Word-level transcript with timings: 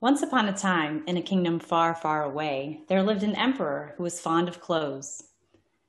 Once 0.00 0.22
upon 0.22 0.48
a 0.48 0.56
time, 0.56 1.02
in 1.08 1.16
a 1.16 1.22
kingdom 1.22 1.58
far, 1.58 1.92
far 1.92 2.22
away, 2.22 2.82
there 2.86 3.02
lived 3.02 3.24
an 3.24 3.34
emperor 3.34 3.94
who 3.96 4.04
was 4.04 4.20
fond 4.20 4.48
of 4.48 4.60
clothes. 4.60 5.24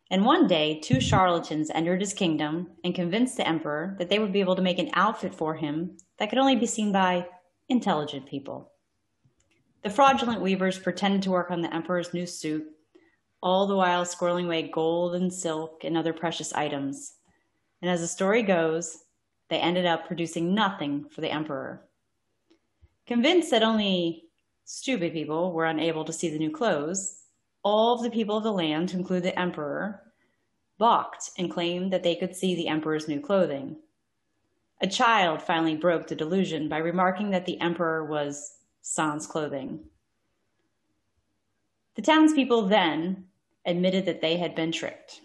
And 0.09 0.25
one 0.25 0.47
day, 0.47 0.79
two 0.79 0.99
charlatans 0.99 1.69
entered 1.75 2.01
his 2.01 2.15
kingdom 2.15 2.71
and 2.83 2.95
convinced 2.95 3.37
the 3.37 3.47
emperor 3.47 3.95
that 3.99 4.09
they 4.09 4.17
would 4.17 4.33
be 4.33 4.39
able 4.39 4.55
to 4.55 4.63
make 4.63 4.79
an 4.79 4.89
outfit 4.95 5.35
for 5.35 5.53
him 5.53 5.95
that 6.17 6.31
could 6.31 6.39
only 6.39 6.55
be 6.55 6.65
seen 6.65 6.91
by 6.91 7.27
intelligent 7.67 8.25
people. 8.25 8.71
The 9.83 9.91
fraudulent 9.91 10.41
weavers 10.41 10.79
pretended 10.79 11.21
to 11.23 11.31
work 11.31 11.51
on 11.51 11.61
the 11.61 11.71
emperor's 11.71 12.11
new 12.11 12.25
suit, 12.25 12.65
all 13.43 13.67
the 13.67 13.75
while 13.75 14.05
squirreling 14.05 14.45
away 14.45 14.71
gold 14.73 15.13
and 15.13 15.31
silk 15.31 15.83
and 15.83 15.95
other 15.95 16.13
precious 16.13 16.51
items. 16.53 17.13
And 17.83 17.91
as 17.91 18.01
the 18.01 18.07
story 18.07 18.41
goes, 18.41 19.03
they 19.49 19.59
ended 19.59 19.85
up 19.85 20.07
producing 20.07 20.55
nothing 20.55 21.05
for 21.09 21.21
the 21.21 21.31
emperor. 21.31 21.88
Convinced 23.09 23.49
that 23.49 23.63
only 23.63 24.25
stupid 24.65 25.13
people 25.13 25.51
were 25.51 25.65
unable 25.65 26.05
to 26.05 26.13
see 26.13 26.29
the 26.29 26.37
new 26.37 26.51
clothes, 26.51 27.23
all 27.63 27.95
of 27.95 28.03
the 28.03 28.11
people 28.11 28.37
of 28.37 28.43
the 28.43 28.51
land, 28.51 28.93
include 28.93 29.23
the 29.23 29.37
emperor, 29.37 30.13
balked 30.77 31.31
and 31.39 31.49
claimed 31.49 31.91
that 31.91 32.03
they 32.03 32.15
could 32.15 32.35
see 32.35 32.53
the 32.53 32.67
emperor's 32.67 33.07
new 33.07 33.19
clothing. 33.19 33.77
A 34.81 34.87
child 34.87 35.41
finally 35.41 35.75
broke 35.75 36.05
the 36.05 36.13
delusion 36.13 36.69
by 36.69 36.77
remarking 36.77 37.31
that 37.31 37.47
the 37.47 37.59
emperor 37.59 38.05
was 38.05 38.57
sans 38.83 39.25
clothing. 39.25 39.85
The 41.95 42.03
townspeople 42.03 42.67
then 42.67 43.25
admitted 43.65 44.05
that 44.05 44.21
they 44.21 44.37
had 44.37 44.53
been 44.53 44.71
tricked. 44.71 45.19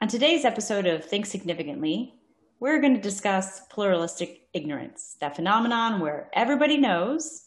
On 0.00 0.08
today's 0.08 0.46
episode 0.46 0.86
of 0.86 1.04
Think 1.04 1.26
Significantly, 1.26 2.14
we're 2.60 2.80
going 2.80 2.94
to 2.94 3.00
discuss 3.00 3.60
pluralistic 3.70 4.42
ignorance, 4.52 5.16
that 5.20 5.34
phenomenon 5.34 5.98
where 5.98 6.28
everybody 6.34 6.76
knows, 6.76 7.46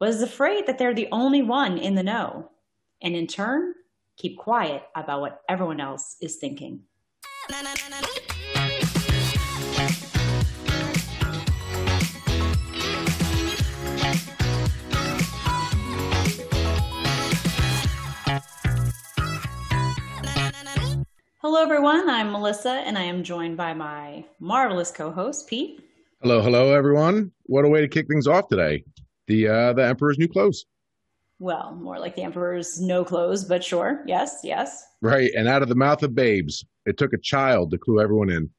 but 0.00 0.08
is 0.08 0.22
afraid 0.22 0.66
that 0.66 0.76
they're 0.76 0.92
the 0.92 1.08
only 1.12 1.40
one 1.40 1.78
in 1.78 1.94
the 1.94 2.02
know, 2.02 2.50
and 3.00 3.14
in 3.14 3.28
turn, 3.28 3.74
keep 4.16 4.36
quiet 4.36 4.82
about 4.96 5.20
what 5.20 5.40
everyone 5.48 5.80
else 5.80 6.16
is 6.20 6.36
thinking. 6.36 6.80
Hello, 21.42 21.62
everyone. 21.62 22.06
I'm 22.10 22.32
Melissa, 22.32 22.68
and 22.68 22.98
I 22.98 23.04
am 23.04 23.22
joined 23.22 23.56
by 23.56 23.72
my 23.72 24.26
marvelous 24.40 24.90
co-host, 24.90 25.48
Pete. 25.48 25.80
Hello, 26.20 26.42
hello, 26.42 26.74
everyone. 26.74 27.32
What 27.44 27.64
a 27.64 27.68
way 27.68 27.80
to 27.80 27.88
kick 27.88 28.08
things 28.08 28.26
off 28.26 28.48
today. 28.48 28.84
The 29.26 29.48
uh, 29.48 29.72
the 29.72 29.82
Emperor's 29.86 30.18
new 30.18 30.28
clothes. 30.28 30.66
Well, 31.38 31.74
more 31.80 31.98
like 31.98 32.14
the 32.14 32.24
Emperor's 32.24 32.78
no 32.78 33.06
clothes, 33.06 33.44
but 33.44 33.64
sure. 33.64 34.02
Yes, 34.06 34.40
yes. 34.44 34.84
Right, 35.00 35.30
and 35.34 35.48
out 35.48 35.62
of 35.62 35.70
the 35.70 35.74
mouth 35.74 36.02
of 36.02 36.14
babes, 36.14 36.62
it 36.84 36.98
took 36.98 37.14
a 37.14 37.18
child 37.18 37.70
to 37.70 37.78
clue 37.78 38.02
everyone 38.02 38.28
in. 38.28 38.50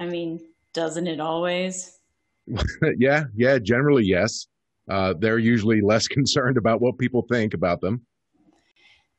I 0.00 0.06
mean, 0.06 0.40
doesn't 0.72 1.06
it 1.06 1.20
always? 1.20 1.96
yeah, 2.98 3.26
yeah. 3.36 3.60
Generally, 3.60 4.06
yes. 4.06 4.48
Uh, 4.90 5.14
they're 5.16 5.38
usually 5.38 5.80
less 5.80 6.08
concerned 6.18 6.56
about 6.56 6.80
what 6.80 6.98
people 6.98 7.22
think 7.30 7.54
about 7.54 7.80
them. 7.80 8.04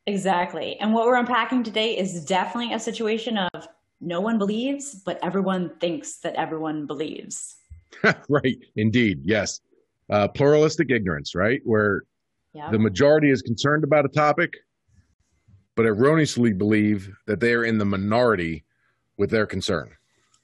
Exactly. 0.08 0.78
And 0.80 0.94
what 0.94 1.06
we're 1.06 1.18
unpacking 1.18 1.64
today 1.64 1.98
is 1.98 2.24
definitely 2.24 2.74
a 2.74 2.80
situation 2.80 3.38
of 3.38 3.68
no 4.00 4.22
one 4.22 4.38
believes, 4.38 4.96
but 4.96 5.20
everyone 5.22 5.70
thinks 5.80 6.20
that 6.20 6.34
everyone 6.36 6.88
believes. 6.88 7.58
right. 8.30 8.58
Indeed. 8.78 9.20
Yes. 9.24 9.60
Uh, 10.10 10.30
pluralistic 10.30 10.92
ignorance, 10.92 11.36
right? 11.36 11.60
Where 11.66 12.04
yep. 12.54 12.72
the 12.72 12.80
majority 12.80 13.30
is 13.30 13.42
concerned 13.42 13.84
about 13.84 14.06
a 14.06 14.10
topic, 14.10 14.54
but 15.76 15.86
erroneously 15.86 16.54
believe 16.54 17.10
that 17.26 17.42
they 17.42 17.54
are 17.54 17.66
in 17.66 17.78
the 17.78 17.86
minority 17.86 18.64
with 19.18 19.30
their 19.30 19.46
concern. 19.46 19.92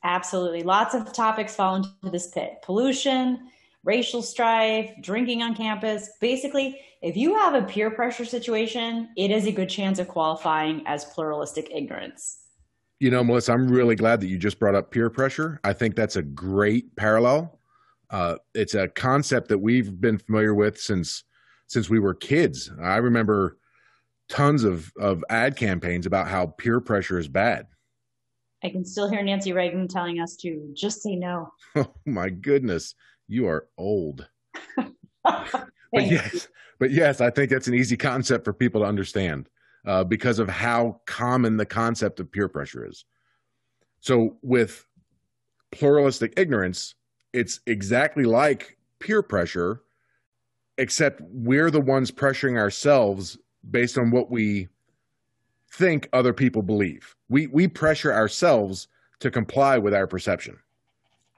Absolutely. 0.03 0.63
Lots 0.63 0.93
of 0.93 1.13
topics 1.13 1.55
fall 1.55 1.75
into 1.75 1.89
this 2.11 2.27
pit 2.27 2.57
pollution, 2.63 3.49
racial 3.83 4.21
strife, 4.21 4.91
drinking 5.01 5.41
on 5.41 5.55
campus. 5.55 6.09
Basically, 6.21 6.79
if 7.01 7.17
you 7.17 7.35
have 7.35 7.53
a 7.53 7.63
peer 7.63 7.91
pressure 7.91 8.25
situation, 8.25 9.09
it 9.17 9.29
is 9.29 9.45
a 9.45 9.51
good 9.51 9.69
chance 9.69 9.99
of 9.99 10.07
qualifying 10.07 10.83
as 10.85 11.05
pluralistic 11.05 11.69
ignorance. 11.73 12.39
You 12.99 13.11
know, 13.11 13.23
Melissa, 13.23 13.51
I'm 13.51 13.67
really 13.67 13.95
glad 13.95 14.21
that 14.21 14.27
you 14.27 14.37
just 14.37 14.59
brought 14.59 14.75
up 14.75 14.91
peer 14.91 15.09
pressure. 15.09 15.59
I 15.63 15.73
think 15.73 15.95
that's 15.95 16.15
a 16.15 16.21
great 16.21 16.95
parallel. 16.95 17.59
Uh, 18.09 18.37
it's 18.53 18.75
a 18.75 18.87
concept 18.87 19.49
that 19.49 19.57
we've 19.57 19.99
been 19.99 20.17
familiar 20.17 20.53
with 20.53 20.79
since 20.79 21.23
since 21.67 21.89
we 21.89 21.99
were 21.99 22.13
kids. 22.13 22.71
I 22.81 22.97
remember 22.97 23.57
tons 24.29 24.63
of 24.63 24.93
of 24.99 25.23
ad 25.29 25.57
campaigns 25.57 26.05
about 26.05 26.27
how 26.27 26.45
peer 26.45 26.79
pressure 26.79 27.17
is 27.17 27.27
bad. 27.27 27.67
I 28.63 28.69
can 28.69 28.85
still 28.85 29.09
hear 29.09 29.21
Nancy 29.21 29.51
Reagan 29.51 29.89
telling 29.89 30.21
us 30.21 30.37
to 30.37 30.71
just 30.73 31.01
say 31.01 31.15
no. 31.15 31.51
Oh 31.75 31.91
my 32.05 32.29
goodness, 32.29 32.93
you 33.33 33.47
are 33.47 33.67
old. 33.77 34.27
but 35.23 35.71
yes, 35.93 36.47
but 36.79 36.91
yes, 36.91 37.19
I 37.19 37.29
think 37.29 37.49
that's 37.49 37.67
an 37.67 37.73
easy 37.73 37.97
concept 37.97 38.45
for 38.45 38.53
people 38.53 38.81
to 38.81 38.87
understand 38.87 39.49
uh, 39.85 40.03
because 40.03 40.39
of 40.39 40.47
how 40.47 41.01
common 41.05 41.57
the 41.57 41.65
concept 41.65 42.19
of 42.19 42.31
peer 42.31 42.47
pressure 42.47 42.87
is. 42.87 43.05
So 43.99 44.37
with 44.41 44.85
pluralistic 45.71 46.33
ignorance, 46.37 46.95
it's 47.33 47.59
exactly 47.65 48.25
like 48.25 48.77
peer 48.99 49.23
pressure, 49.23 49.81
except 50.77 51.21
we're 51.21 51.71
the 51.71 51.81
ones 51.81 52.11
pressuring 52.11 52.57
ourselves 52.57 53.37
based 53.69 53.97
on 53.97 54.11
what 54.11 54.29
we 54.29 54.67
think 55.71 56.07
other 56.13 56.33
people 56.33 56.61
believe. 56.61 57.15
We 57.29 57.47
we 57.47 57.67
pressure 57.67 58.13
ourselves 58.13 58.87
to 59.19 59.31
comply 59.31 59.77
with 59.79 59.93
our 59.93 60.05
perception. 60.05 60.57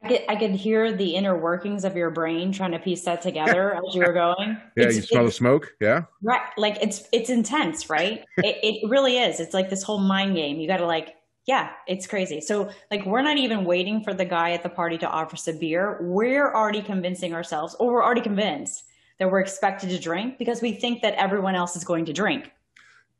I 0.05 0.07
could, 0.07 0.21
I 0.29 0.35
could 0.35 0.51
hear 0.51 0.95
the 0.95 1.15
inner 1.15 1.35
workings 1.35 1.83
of 1.83 1.95
your 1.95 2.11
brain 2.11 2.51
trying 2.51 2.71
to 2.71 2.79
piece 2.79 3.01
that 3.05 3.21
together 3.21 3.75
as 3.75 3.95
you 3.95 4.01
were 4.01 4.13
going. 4.13 4.57
yeah, 4.75 4.85
it's, 4.85 4.97
you 4.97 5.01
smell 5.01 5.25
the 5.25 5.31
smoke. 5.31 5.73
Yeah, 5.81 6.03
right. 6.21 6.41
Like 6.57 6.77
it's 6.81 7.07
it's 7.11 7.29
intense, 7.29 7.89
right? 7.89 8.23
it 8.37 8.57
it 8.61 8.89
really 8.89 9.17
is. 9.17 9.39
It's 9.39 9.53
like 9.53 9.69
this 9.69 9.81
whole 9.81 9.97
mind 9.97 10.35
game. 10.35 10.59
You 10.59 10.67
got 10.67 10.77
to 10.77 10.85
like, 10.85 11.15
yeah, 11.47 11.71
it's 11.87 12.05
crazy. 12.05 12.39
So 12.39 12.69
like, 12.91 13.05
we're 13.05 13.23
not 13.23 13.37
even 13.37 13.65
waiting 13.65 14.03
for 14.03 14.13
the 14.13 14.25
guy 14.25 14.51
at 14.51 14.61
the 14.61 14.69
party 14.69 14.97
to 14.99 15.09
offer 15.09 15.33
us 15.33 15.47
a 15.47 15.53
beer. 15.53 15.97
We're 16.01 16.53
already 16.53 16.83
convincing 16.83 17.33
ourselves, 17.33 17.75
or 17.79 17.93
we're 17.93 18.03
already 18.03 18.21
convinced 18.21 18.83
that 19.17 19.31
we're 19.31 19.39
expected 19.39 19.89
to 19.89 19.99
drink 19.99 20.37
because 20.37 20.61
we 20.61 20.73
think 20.73 21.01
that 21.01 21.15
everyone 21.15 21.55
else 21.55 21.75
is 21.75 21.83
going 21.83 22.05
to 22.05 22.13
drink. 22.13 22.51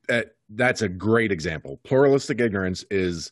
Uh, 0.08 0.22
that's 0.50 0.84
a 0.84 0.90
great 0.90 1.32
example. 1.32 1.80
Pluralistic 1.84 2.40
ignorance 2.40 2.86
is 2.92 3.32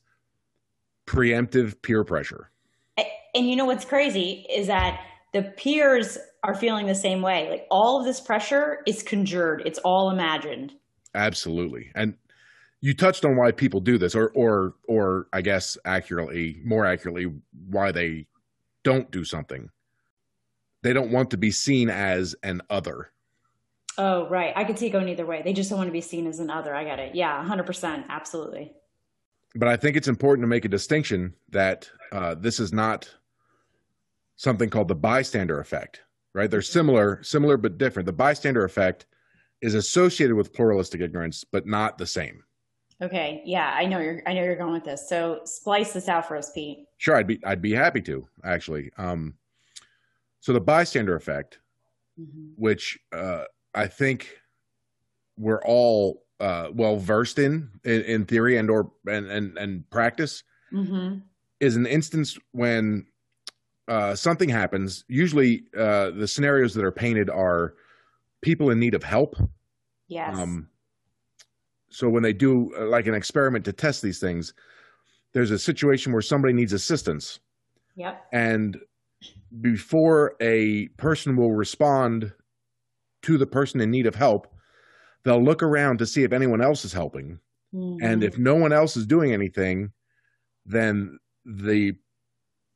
preemptive 1.06 1.80
peer 1.84 2.04
pressure 2.04 2.50
and 3.34 3.50
you 3.50 3.56
know 3.56 3.66
what's 3.66 3.86
crazy 3.86 4.46
is 4.50 4.68
that 4.68 5.02
the 5.34 5.44
peers 5.44 6.18
are 6.44 6.54
feeling 6.54 6.86
the 6.86 6.96
same 6.96 7.22
way. 7.22 7.50
Like 7.50 7.68
all 7.72 8.00
of 8.00 8.06
this 8.06 8.20
pressure 8.20 8.80
is 8.86 9.02
conjured. 9.02 9.64
It's 9.66 9.80
all 9.80 10.12
imagined. 10.12 10.74
Absolutely. 11.16 11.92
And 11.96 12.16
you 12.82 12.94
touched 12.94 13.24
on 13.24 13.38
why 13.38 13.52
people 13.52 13.80
do 13.80 13.98
this 13.98 14.14
or 14.16 14.32
or 14.36 14.74
or 14.88 15.28
I 15.32 15.42
guess 15.42 15.78
accurately, 15.86 16.62
more 16.64 16.86
accurately 16.86 17.28
why 17.70 17.92
they 17.92 18.28
don't 18.84 19.10
do 19.10 19.24
something. 19.24 19.70
They 20.82 20.92
don't 20.92 21.12
want 21.12 21.32
to 21.32 21.38
be 21.38 21.50
seen 21.50 21.90
as 21.90 22.36
an 22.44 22.62
other. 22.70 23.12
Oh, 23.98 24.28
right. 24.28 24.54
I 24.56 24.64
could 24.64 24.78
see 24.78 24.88
it 24.88 24.90
going 24.90 25.08
either 25.08 25.26
way. 25.26 25.42
They 25.44 25.54
just 25.54 25.70
don't 25.70 25.78
want 25.78 25.88
to 25.88 25.94
be 25.94 26.02
seen 26.02 26.28
as 26.28 26.40
an 26.40 26.50
other. 26.50 26.76
I 26.76 26.84
get 26.84 27.00
it. 27.00 27.16
Yeah, 27.16 27.42
100%. 27.48 28.06
Absolutely. 28.10 28.74
But 29.56 29.68
I 29.68 29.78
think 29.78 29.96
it's 29.96 30.08
important 30.08 30.44
to 30.44 30.48
make 30.48 30.66
a 30.66 30.70
distinction 30.70 31.36
that 31.52 31.90
uh, 32.12 32.36
this 32.36 32.60
is 32.60 32.74
not 32.74 33.10
something 34.36 34.70
called 34.70 34.88
the 34.88 34.96
bystander 34.96 35.60
effect, 35.60 36.02
right? 36.34 36.50
They're 36.50 36.62
similar, 36.62 37.22
similar 37.24 37.58
but 37.58 37.78
different. 37.78 38.06
The 38.06 38.14
bystander 38.14 38.66
effect 38.66 39.06
is 39.62 39.76
associated 39.76 40.36
with 40.36 40.54
pluralistic 40.54 41.02
ignorance, 41.02 41.44
but 41.44 41.66
not 41.66 41.98
the 41.98 42.06
same. 42.06 42.44
Okay, 43.02 43.42
yeah, 43.46 43.74
I 43.76 43.86
know 43.86 44.00
you're. 44.00 44.22
I 44.26 44.34
know 44.34 44.44
you're 44.44 44.56
going 44.56 44.74
with 44.74 44.86
this. 44.86 45.10
So 45.10 45.42
splice 45.46 45.94
this 45.94 46.08
out 46.08 46.28
for 46.28 46.38
us, 46.38 46.52
Pete. 46.52 46.86
Sure, 46.98 47.16
I'd 47.16 47.28
be. 47.28 47.44
I'd 47.44 47.62
be 47.62 47.74
happy 47.74 48.02
to 48.02 48.28
actually. 48.44 48.92
Um, 48.98 49.34
so 50.40 50.54
the 50.54 50.62
bystander 50.62 51.16
effect, 51.16 51.60
mm-hmm. 52.20 52.52
which 52.56 53.00
uh, 53.12 53.44
I 53.74 53.88
think 53.88 54.38
we're 55.38 55.64
all 55.64 56.24
uh, 56.40 56.70
well 56.74 56.98
versed 56.98 57.40
in, 57.40 57.70
in, 57.84 58.02
in 58.04 58.26
theory 58.26 58.58
and 58.58 58.70
or 58.70 58.92
and 59.08 59.26
and, 59.28 59.58
and 59.58 59.90
practice, 59.90 60.44
mm-hmm. 60.72 61.18
is 61.60 61.76
an 61.76 61.86
instance 61.86 62.38
when 62.52 63.06
uh, 63.88 64.16
something 64.16 64.50
happens. 64.50 65.04
Usually, 65.08 65.64
uh, 65.78 66.12
the 66.12 66.28
scenarios 66.28 66.74
that 66.74 66.86
are 66.86 66.92
painted 66.92 67.30
are 67.30 67.74
people 68.42 68.70
in 68.70 68.80
need 68.80 68.94
of 68.94 69.04
help. 69.04 69.36
Yes. 70.08 70.38
Um, 70.38 70.70
so 71.90 72.10
when 72.10 72.24
they 72.24 72.34
do 72.34 72.72
uh, 72.78 72.86
like 72.88 73.08
an 73.08 73.14
experiment 73.14 73.66
to 73.66 73.74
test 73.74 74.02
these 74.02 74.20
things, 74.20 74.54
there's 75.34 75.52
a 75.52 75.60
situation 75.60 76.12
where 76.12 76.22
somebody 76.22 76.54
needs 76.54 76.74
assistance. 76.74 77.40
Yep. 77.96 78.22
And 78.32 78.78
before 79.62 80.36
a 80.42 80.88
person 80.98 81.36
will 81.36 81.54
respond 81.54 82.34
to 83.24 83.38
the 83.38 83.46
person 83.46 83.80
in 83.82 83.92
need 83.92 84.06
of 84.06 84.16
help, 84.16 84.48
they'll 85.24 85.44
look 85.44 85.64
around 85.64 86.00
to 86.00 86.06
see 86.06 86.24
if 86.24 86.34
anyone 86.34 86.62
else 86.62 86.84
is 86.86 86.94
helping. 86.94 87.40
Mm-hmm. 87.74 88.06
And 88.06 88.24
if 88.24 88.38
no 88.38 88.56
one 88.56 88.74
else 88.74 88.98
is 88.98 89.06
doing 89.06 89.34
anything, 89.34 89.92
then 90.66 91.18
the 91.46 91.94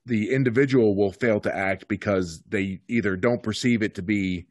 the 0.07 0.31
individual 0.33 0.95
will 0.95 1.11
fail 1.11 1.39
to 1.41 1.55
act 1.55 1.87
because 1.87 2.41
they 2.47 2.79
either 2.87 3.15
don't 3.15 3.43
perceive 3.43 3.83
it 3.83 3.95
to 3.95 4.01
be 4.01 4.47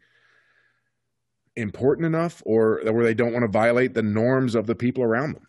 important 1.56 2.06
enough 2.06 2.42
or 2.44 2.86
or 2.88 3.02
they 3.02 3.14
don't 3.14 3.32
want 3.32 3.42
to 3.42 3.48
violate 3.50 3.94
the 3.94 4.02
norms 4.02 4.54
of 4.54 4.66
the 4.66 4.74
people 4.74 5.02
around 5.02 5.34
them. 5.34 5.46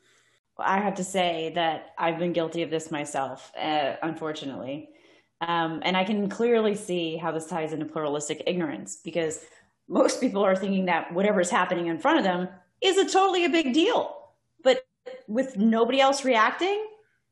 I 0.58 0.80
have 0.80 0.96
to 0.96 1.04
say 1.04 1.52
that 1.56 1.94
I've 1.98 2.18
been 2.18 2.34
guilty 2.34 2.64
of 2.64 2.72
this 2.72 2.90
myself, 2.90 3.52
uh, 3.60 3.96
unfortunately. 4.02 4.90
Um, 5.42 5.82
and 5.86 5.96
I 5.96 6.04
can 6.04 6.30
clearly 6.30 6.74
see 6.74 7.18
how 7.18 7.32
this 7.32 7.46
ties 7.46 7.74
into 7.74 7.86
pluralistic 7.86 8.42
ignorance 8.48 8.98
because 9.04 9.46
most 9.88 10.20
people 10.20 10.44
are 10.44 10.56
thinking 10.56 10.86
that 10.86 11.14
whatever's 11.14 11.52
happening 11.52 11.88
in 11.88 12.00
front 12.00 12.18
of 12.18 12.24
them 12.24 12.48
is 12.82 12.98
a 12.98 13.08
totally 13.08 13.46
a 13.46 13.50
big 13.50 13.74
deal. 13.74 14.16
But 14.64 14.84
with 15.28 15.58
nobody 15.58 16.02
else 16.02 16.26
reacting, 16.26 16.88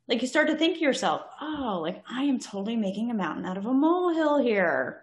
like 0.07 0.22
you 0.22 0.28
start 0.28 0.48
to 0.48 0.56
think 0.56 0.78
to 0.78 0.84
yourself, 0.84 1.24
oh, 1.42 1.80
like 1.81 2.04
I 2.10 2.24
am 2.24 2.40
totally 2.40 2.75
making 2.75 3.10
a 3.12 3.13
mountain 3.13 3.46
out 3.46 3.57
of 3.57 3.66
a 3.66 3.74
molehill 3.74 4.38
here. 4.38 5.02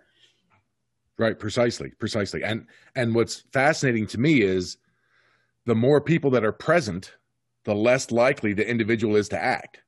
Right, 1.19 1.39
precisely, 1.39 1.91
precisely. 1.99 2.43
And 2.43 2.67
and 2.95 3.15
what's 3.15 3.45
fascinating 3.53 4.07
to 4.09 4.19
me 4.19 4.43
is 4.43 4.79
the 5.67 5.75
more 5.75 6.01
people 6.01 6.31
that 6.31 6.45
are 6.45 6.53
present, 6.53 7.17
the 7.65 7.75
less 7.75 8.11
likely 8.11 8.53
the 8.53 8.69
individual 8.69 9.17
is 9.17 9.29
to 9.31 9.43
act. 9.43 9.83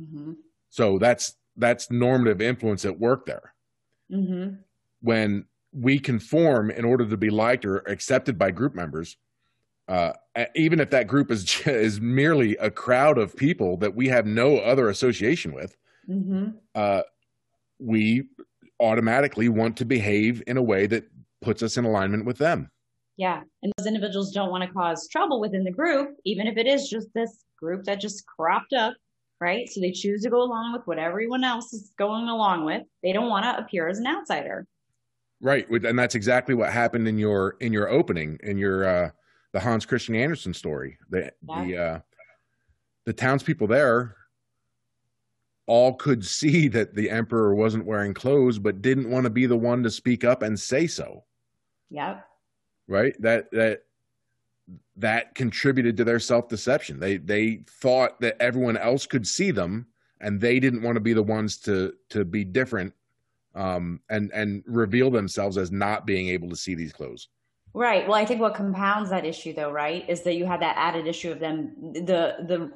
Mm-hmm. 0.00 0.32
So 0.70 0.98
that's 0.98 1.36
that's 1.56 1.90
normative 1.90 2.40
influence 2.40 2.84
at 2.84 2.98
work 2.98 3.26
there. 3.26 3.54
Mm-hmm. 4.10 4.56
When 5.00 5.44
we 5.72 5.98
conform 5.98 6.70
in 6.70 6.84
order 6.84 7.06
to 7.06 7.16
be 7.16 7.30
liked 7.30 7.64
or 7.64 7.78
accepted 7.78 8.38
by 8.38 8.50
group 8.50 8.74
members, 8.74 9.16
uh, 9.88 10.12
even 10.54 10.80
if 10.80 10.90
that 10.90 11.06
group 11.06 11.30
is 11.30 11.60
is 11.66 12.00
merely 12.00 12.56
a 12.56 12.70
crowd 12.70 13.18
of 13.18 13.36
people 13.36 13.76
that 13.78 13.94
we 13.94 14.08
have 14.08 14.26
no 14.26 14.58
other 14.58 14.88
association 14.88 15.52
with, 15.52 15.76
mm-hmm. 16.08 16.50
uh, 16.74 17.02
we 17.78 18.24
automatically 18.80 19.48
want 19.48 19.76
to 19.76 19.84
behave 19.84 20.42
in 20.46 20.56
a 20.56 20.62
way 20.62 20.86
that 20.86 21.04
puts 21.40 21.62
us 21.62 21.76
in 21.76 21.84
alignment 21.84 22.24
with 22.24 22.38
them. 22.38 22.70
Yeah, 23.16 23.42
and 23.62 23.72
those 23.76 23.86
individuals 23.86 24.32
don't 24.32 24.50
want 24.50 24.64
to 24.64 24.70
cause 24.70 25.08
trouble 25.08 25.40
within 25.40 25.64
the 25.64 25.70
group, 25.70 26.16
even 26.24 26.46
if 26.46 26.58
it 26.58 26.66
is 26.66 26.88
just 26.88 27.08
this 27.14 27.44
group 27.58 27.84
that 27.84 27.98
just 27.98 28.26
cropped 28.26 28.74
up, 28.74 28.94
right? 29.40 29.66
So 29.70 29.80
they 29.80 29.90
choose 29.90 30.22
to 30.22 30.30
go 30.30 30.42
along 30.42 30.74
with 30.74 30.82
what 30.86 30.98
everyone 30.98 31.42
else 31.42 31.72
is 31.72 31.92
going 31.98 32.28
along 32.28 32.66
with. 32.66 32.82
They 33.02 33.12
don't 33.12 33.30
want 33.30 33.44
to 33.44 33.56
appear 33.56 33.88
as 33.88 33.98
an 33.98 34.06
outsider. 34.06 34.66
Right, 35.40 35.68
and 35.70 35.98
that's 35.98 36.14
exactly 36.14 36.54
what 36.54 36.72
happened 36.72 37.08
in 37.08 37.18
your 37.18 37.56
in 37.60 37.72
your 37.72 37.88
opening 37.88 38.38
in 38.42 38.58
your 38.58 38.86
uh, 38.86 39.10
the 39.52 39.60
Hans 39.60 39.86
Christian 39.86 40.14
Andersen 40.14 40.54
story. 40.54 40.98
The 41.10 41.32
yeah. 41.48 41.64
the 41.64 41.76
uh, 41.76 42.00
the 43.04 43.12
townspeople 43.12 43.66
there 43.66 44.16
all 45.66 45.94
could 45.94 46.24
see 46.24 46.68
that 46.68 46.94
the 46.94 47.10
emperor 47.10 47.54
wasn't 47.54 47.86
wearing 47.86 48.14
clothes, 48.14 48.58
but 48.58 48.82
didn't 48.82 49.10
want 49.10 49.24
to 49.24 49.30
be 49.30 49.46
the 49.46 49.56
one 49.56 49.82
to 49.82 49.90
speak 49.90 50.24
up 50.24 50.42
and 50.42 50.58
say 50.58 50.86
so. 50.86 51.24
Yep. 51.90 52.24
Right. 52.88 53.14
That 53.20 53.50
that 53.52 53.82
that 54.96 55.34
contributed 55.34 55.96
to 55.96 56.04
their 56.04 56.20
self 56.20 56.48
deception. 56.48 56.98
They 56.98 57.18
they 57.18 57.62
thought 57.68 58.20
that 58.20 58.40
everyone 58.40 58.76
else 58.76 59.06
could 59.06 59.26
see 59.26 59.50
them, 59.50 59.86
and 60.20 60.40
they 60.40 60.60
didn't 60.60 60.82
want 60.82 60.96
to 60.96 61.00
be 61.00 61.12
the 61.12 61.22
ones 61.22 61.58
to 61.58 61.94
to 62.10 62.24
be 62.24 62.44
different, 62.44 62.92
um, 63.54 64.00
and 64.08 64.30
and 64.32 64.64
reveal 64.66 65.10
themselves 65.10 65.58
as 65.58 65.70
not 65.70 66.06
being 66.06 66.28
able 66.28 66.48
to 66.48 66.56
see 66.56 66.74
these 66.74 66.92
clothes. 66.92 67.28
Right. 67.76 68.08
Well, 68.08 68.16
I 68.16 68.24
think 68.24 68.40
what 68.40 68.54
compounds 68.54 69.10
that 69.10 69.26
issue 69.26 69.52
though, 69.52 69.70
right, 69.70 70.08
is 70.08 70.22
that 70.22 70.34
you 70.34 70.46
have 70.46 70.60
that 70.60 70.76
added 70.78 71.06
issue 71.06 71.30
of 71.30 71.40
them 71.40 71.74
the 71.92 72.36
the 72.48 72.72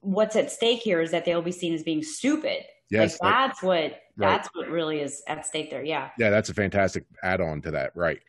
what's 0.00 0.36
at 0.36 0.50
stake 0.50 0.80
here 0.80 1.02
is 1.02 1.10
that 1.10 1.26
they'll 1.26 1.42
be 1.42 1.52
seen 1.52 1.74
as 1.74 1.82
being 1.82 2.02
stupid. 2.02 2.64
Yes. 2.88 3.20
Like 3.20 3.30
that's 3.30 3.62
what 3.62 3.82
right. 3.82 4.00
that's 4.16 4.48
what 4.54 4.70
really 4.70 5.00
is 5.02 5.22
at 5.26 5.44
stake 5.44 5.70
there. 5.70 5.84
Yeah. 5.84 6.08
Yeah, 6.18 6.30
that's 6.30 6.48
a 6.48 6.54
fantastic 6.54 7.04
add-on 7.22 7.60
to 7.60 7.72
that. 7.72 7.94
Right. 7.94 8.20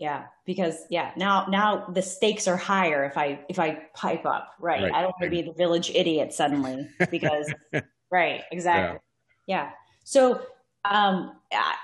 Yeah, 0.00 0.24
because 0.44 0.86
yeah, 0.90 1.12
now 1.16 1.46
now 1.46 1.86
the 1.86 2.02
stakes 2.02 2.48
are 2.48 2.56
higher 2.56 3.04
if 3.04 3.16
I 3.16 3.38
if 3.48 3.60
I 3.60 3.74
pipe 3.94 4.26
up, 4.26 4.54
right? 4.58 4.82
right. 4.82 4.92
I 4.92 5.02
don't 5.02 5.12
want 5.12 5.22
to 5.22 5.30
be 5.30 5.42
the 5.42 5.52
village 5.52 5.92
idiot 5.94 6.32
suddenly 6.32 6.88
because 7.12 7.54
right, 8.10 8.42
exactly. 8.50 8.98
Yeah. 9.46 9.66
yeah. 9.66 9.70
So 10.02 10.42
um, 10.84 11.32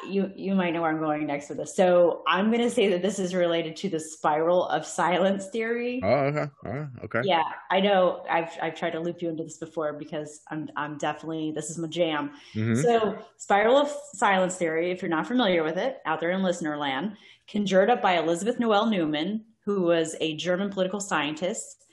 you 0.08 0.31
you 0.37 0.55
might 0.55 0.73
know 0.73 0.82
where 0.82 0.91
I'm 0.91 0.99
going 0.99 1.26
next 1.26 1.49
with 1.49 1.58
this. 1.58 1.75
So 1.75 2.23
I'm 2.26 2.50
going 2.50 2.62
to 2.62 2.70
say 2.70 2.88
that 2.88 3.02
this 3.02 3.19
is 3.19 3.35
related 3.35 3.76
to 3.76 3.88
the 3.88 4.00
spiral 4.00 4.67
of 4.67 4.85
silence 4.85 5.47
theory. 5.47 6.00
Oh, 6.02 6.08
okay, 6.08 6.50
oh, 6.67 6.88
okay. 7.05 7.20
Yeah, 7.25 7.44
I 7.70 7.81
know. 7.81 8.25
I've 8.29 8.50
I've 8.61 8.75
tried 8.75 8.91
to 8.91 9.00
loop 9.00 9.23
you 9.23 9.29
into 9.29 9.44
this 9.44 9.56
before 9.56 9.93
because 9.94 10.43
I'm 10.49 10.69
I'm 10.76 10.99
definitely 10.99 11.52
this 11.52 11.70
is 11.70 11.79
my 11.79 11.88
jam. 11.88 12.32
Mm-hmm. 12.55 12.82
So 12.82 13.19
spiral 13.37 13.76
of 13.76 13.91
silence 14.12 14.56
theory, 14.56 14.91
if 14.91 15.00
you're 15.03 15.08
not 15.08 15.26
familiar 15.26 15.62
with 15.62 15.79
it, 15.79 15.99
out 16.05 16.20
there 16.20 16.31
in 16.31 16.43
listener 16.43 16.76
land, 16.76 17.17
conjured 17.49 17.91
up 17.91 18.03
by 18.03 18.19
Elisabeth 18.19 18.61
Noelle-Neumann, 18.61 19.44
who 19.64 19.82
was 19.82 20.14
a 20.20 20.37
German 20.37 20.70
political 20.70 21.00
scientist. 21.00 21.85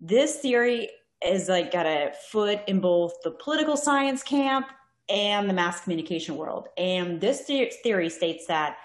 This 0.00 0.36
theory 0.36 0.90
is 1.24 1.48
like 1.48 1.72
got 1.72 1.86
a 1.86 2.12
foot 2.30 2.60
in 2.66 2.80
both 2.80 3.14
the 3.24 3.30
political 3.30 3.76
science 3.76 4.22
camp 4.22 4.68
and 5.08 5.48
the 5.48 5.54
mass 5.54 5.82
communication 5.82 6.36
world. 6.36 6.68
And 6.76 7.20
this 7.20 7.42
theory 7.82 8.10
states 8.10 8.46
that 8.46 8.78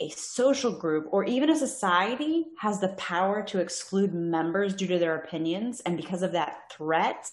a 0.00 0.08
social 0.10 0.72
group 0.72 1.06
or 1.10 1.24
even 1.24 1.50
a 1.50 1.56
society 1.56 2.46
has 2.58 2.80
the 2.80 2.88
power 2.88 3.42
to 3.44 3.60
exclude 3.60 4.12
members 4.12 4.74
due 4.74 4.86
to 4.88 4.98
their 4.98 5.16
opinions. 5.16 5.80
And 5.80 5.96
because 5.96 6.22
of 6.22 6.32
that 6.32 6.70
threat, 6.70 7.30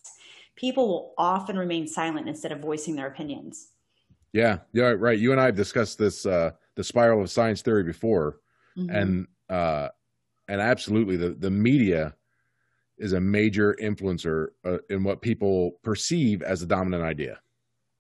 people 0.56 0.88
will 0.88 1.14
often 1.18 1.58
remain 1.58 1.88
silent 1.88 2.30
instead 2.30 2.52
of 2.52 2.60
voicing 2.60 2.96
their 2.96 3.08
opinions. 3.08 3.68
Yeah, 4.32 4.60
yeah, 4.72 4.96
right. 4.98 5.20
You 5.20 5.32
and 5.32 5.40
I 5.40 5.46
have 5.46 5.56
discussed 5.56 5.98
this, 5.98 6.26
uh, 6.26 6.52
the 6.76 6.84
spiral 6.84 7.22
of 7.22 7.30
silence 7.30 7.62
theory 7.62 7.84
before, 7.84 8.40
mm-hmm. 8.78 8.90
and 8.90 9.28
uh, 9.50 9.90
and 10.48 10.60
absolutely, 10.60 11.18
the 11.18 11.30
the 11.30 11.52
media 11.52 12.16
is 12.98 13.14
a 13.14 13.20
major 13.20 13.76
influencer 13.80 14.48
uh, 14.66 14.78
in 14.90 15.04
what 15.04 15.22
people 15.22 15.74
perceive 15.84 16.42
as 16.42 16.62
the 16.62 16.66
dominant 16.66 17.04
idea. 17.04 17.40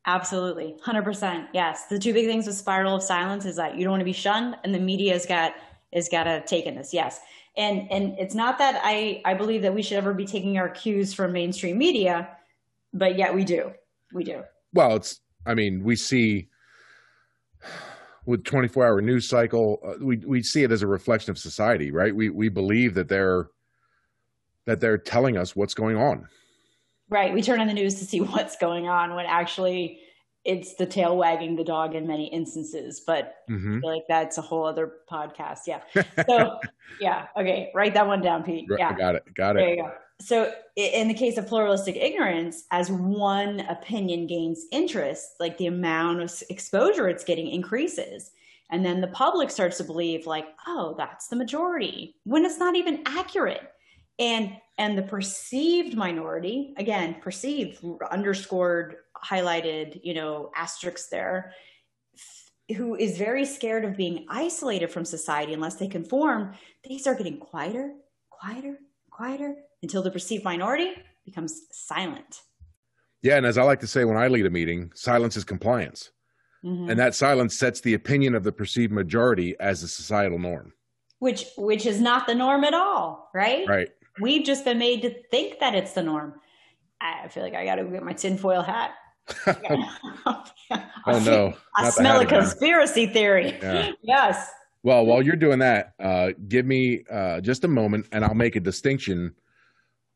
Absolutely. 0.06 0.76
100%. 0.86 1.48
Yes. 1.54 1.86
The 1.86 1.98
two 1.98 2.14
big 2.14 2.26
things 2.26 2.46
with 2.46 2.56
spiral 2.56 2.96
of 2.96 3.04
silence 3.04 3.46
is 3.46 3.56
that 3.56 3.78
you 3.78 3.84
don't 3.84 3.92
want 3.92 4.02
to 4.02 4.06
be 4.06 4.14
shunned 4.14 4.56
and 4.64 4.74
the 4.74 4.80
media's 4.80 5.26
got 5.26 5.54
is 5.92 6.10
got 6.10 6.24
to 6.24 6.42
take 6.46 6.66
in 6.66 6.76
this. 6.76 6.94
Yes. 6.94 7.20
And 7.56 7.90
and 7.92 8.18
it's 8.18 8.34
not 8.36 8.58
that 8.58 8.82
I 8.84 9.22
I 9.26 9.36
believe 9.36 9.62
that 9.62 9.74
we 9.74 9.82
should 9.82 9.98
ever 9.98 10.14
be 10.14 10.26
taking 10.26 10.58
our 10.58 10.70
cues 10.70 11.14
from 11.14 11.32
mainstream 11.32 11.78
media, 11.78 12.30
but 12.94 13.18
yet 13.18 13.34
we 13.34 13.46
do. 13.46 13.72
We 14.12 14.24
do. 14.24 14.44
Well, 14.74 14.96
it's 14.96 15.22
I 15.46 15.54
mean, 15.54 15.84
we 15.84 15.96
see 15.96 16.50
with 18.26 18.44
24 18.44 18.86
hour 18.86 19.02
news 19.02 19.28
cycle, 19.28 19.80
uh, 19.86 19.94
we 20.02 20.18
we 20.18 20.42
see 20.42 20.64
it 20.64 20.72
as 20.72 20.82
a 20.82 20.88
reflection 20.88 21.32
of 21.32 21.38
society, 21.38 21.92
right? 21.92 22.14
We 22.14 22.30
we 22.30 22.50
believe 22.50 22.96
that 22.96 23.08
they're 23.08 23.50
that 24.66 24.80
they're 24.80 24.98
telling 24.98 25.38
us 25.38 25.56
what's 25.56 25.76
going 25.76 25.96
on 25.96 26.28
Right. 27.14 27.32
We 27.32 27.44
turn 27.44 27.62
on 27.62 27.68
the 27.68 27.74
news 27.74 28.00
to 28.00 28.06
see 28.06 28.22
what's 28.34 28.58
going 28.58 28.88
on 28.90 29.14
when 29.14 29.28
actually 29.28 30.00
it's 30.44 30.74
the 30.74 30.88
tail 30.88 31.16
wagging 31.16 31.56
the 31.56 31.64
dog 31.64 31.94
in 31.94 32.08
many 32.08 32.26
instances. 32.34 33.04
But 33.06 33.36
mm-hmm. 33.48 33.78
I 33.78 33.82
feel 33.82 33.90
like 33.90 34.04
that's 34.10 34.40
a 34.40 34.42
whole 34.42 34.66
other 34.66 34.92
podcast. 35.10 35.60
Yeah. 35.68 35.82
So, 36.28 36.60
yeah. 37.00 37.28
Okay. 37.38 37.72
Write 37.76 37.94
that 37.94 38.08
one 38.08 38.22
down, 38.22 38.44
Pete. 38.44 38.68
Yeah. 38.78 38.98
Got 38.98 39.16
it. 39.16 39.24
Got 39.36 39.58
it. 39.58 39.60
There 39.60 39.70
you 39.70 39.84
go. 39.84 39.92
So, 40.20 40.54
in 40.76 41.08
the 41.08 41.14
case 41.14 41.38
of 41.38 41.48
pluralistic 41.48 41.96
ignorance, 41.98 42.64
as 42.72 42.90
one 42.90 43.60
opinion 43.62 44.26
gains 44.26 44.66
interest, 44.72 45.36
like 45.40 45.58
the 45.58 45.68
amount 45.68 46.22
of 46.22 46.34
exposure 46.50 47.08
it's 47.08 47.24
getting 47.24 47.48
increases. 47.48 48.32
And 48.72 48.84
then 48.84 49.02
the 49.02 49.08
public 49.08 49.52
starts 49.52 49.78
to 49.78 49.84
believe, 49.84 50.26
like, 50.26 50.48
oh, 50.66 50.96
that's 50.98 51.28
the 51.28 51.36
majority, 51.36 52.16
when 52.24 52.44
it's 52.44 52.58
not 52.58 52.76
even 52.76 53.04
accurate. 53.06 53.70
And 54.20 54.58
and 54.78 54.98
the 54.98 55.04
perceived 55.04 55.96
minority 55.96 56.74
again 56.78 57.16
perceived 57.22 57.84
underscored 58.12 58.96
highlighted 59.16 60.00
you 60.04 60.14
know 60.14 60.52
asterisks 60.56 61.08
there 61.10 61.54
who 62.78 62.96
is 62.96 63.18
very 63.18 63.46
scared 63.46 63.86
of 63.86 63.98
being 63.98 64.26
isolated 64.30 64.90
from 64.90 65.06
society 65.06 65.54
unless 65.54 65.76
they 65.76 65.88
conform 65.88 66.54
they 66.88 66.98
start 66.98 67.18
getting 67.18 67.38
quieter 67.38 67.94
quieter 68.30 68.78
quieter 69.12 69.56
until 69.84 70.02
the 70.02 70.12
perceived 70.12 70.44
minority 70.44 70.94
becomes 71.26 71.64
silent. 71.72 72.42
Yeah 73.22 73.38
and 73.38 73.46
as 73.46 73.58
i 73.58 73.64
like 73.64 73.80
to 73.82 73.88
say 73.88 74.06
when 74.06 74.18
i 74.18 74.28
lead 74.28 74.46
a 74.46 74.50
meeting 74.50 74.92
silence 74.96 75.38
is 75.38 75.44
compliance. 75.44 76.12
Mm-hmm. 76.66 76.92
and 76.92 76.98
that 76.98 77.14
silence 77.14 77.58
sets 77.58 77.82
the 77.82 77.94
opinion 77.94 78.36
of 78.36 78.46
the 78.46 78.52
perceived 78.52 78.94
majority 78.94 79.54
as 79.60 79.84
a 79.84 79.88
societal 79.88 80.40
norm. 80.40 80.72
Which 81.20 81.46
which 81.58 81.86
is 81.86 82.00
not 82.00 82.26
the 82.26 82.36
norm 82.36 82.64
at 82.64 82.74
all 82.74 83.30
right? 83.34 83.68
Right 83.68 83.90
We've 84.20 84.46
just 84.46 84.66
been 84.66 84.78
made 84.78 85.02
to 85.02 85.14
think 85.32 85.60
that 85.60 85.76
it's 85.76 85.94
the 85.94 86.04
norm. 86.04 86.36
I 87.02 87.28
feel 87.28 87.44
like 87.44 87.56
I 87.56 87.66
got 87.66 87.76
to 87.76 87.84
get 87.84 88.04
my 88.04 88.14
tinfoil 88.14 88.62
hat. 88.62 88.92
oh 89.48 90.44
no! 91.26 91.54
I 91.76 91.90
smell 91.90 92.20
a 92.20 92.26
conspiracy 92.26 93.08
theory. 93.08 93.58
Yeah. 93.62 93.92
Yes. 94.04 94.50
Well, 94.84 95.06
while 95.06 95.22
you're 95.22 95.38
doing 95.38 95.60
that, 95.60 95.94
uh, 95.98 96.32
give 96.50 96.66
me 96.66 97.06
uh, 97.10 97.40
just 97.40 97.64
a 97.64 97.70
moment, 97.70 98.08
and 98.12 98.26
I'll 98.26 98.34
make 98.34 98.58
a 98.58 98.60
distinction 98.60 99.34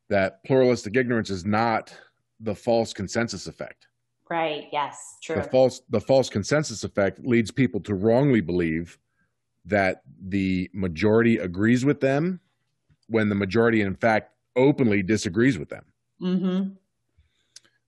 that 0.10 0.44
pluralistic 0.44 0.98
ignorance 0.98 1.30
is 1.30 1.46
not 1.46 1.96
the 2.42 2.54
false 2.54 2.92
consensus 2.92 3.48
effect. 3.48 3.88
Right. 4.30 4.68
Yes. 4.74 5.18
True. 5.24 5.36
The 5.36 5.44
false 5.44 5.82
the 5.90 6.02
false 6.02 6.30
consensus 6.30 6.84
effect 6.84 7.20
leads 7.26 7.50
people 7.50 7.80
to 7.82 7.94
wrongly 7.94 8.42
believe 8.42 8.98
that 9.66 10.02
the 10.28 10.70
majority 10.74 11.38
agrees 11.38 11.86
with 11.86 12.02
them 12.02 12.42
when 13.08 13.30
the 13.30 13.36
majority, 13.36 13.82
in 13.82 13.96
fact, 13.96 14.32
openly 14.56 15.04
disagrees 15.04 15.58
with 15.58 15.70
them. 15.70 15.86
Mm-hmm. 16.22 16.70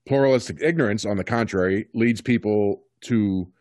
Pluralistic 0.07 0.57
ignorance, 0.61 1.05
on 1.05 1.17
the 1.17 1.23
contrary, 1.23 1.87
leads 1.93 2.21
people 2.21 2.83
to 3.01 3.51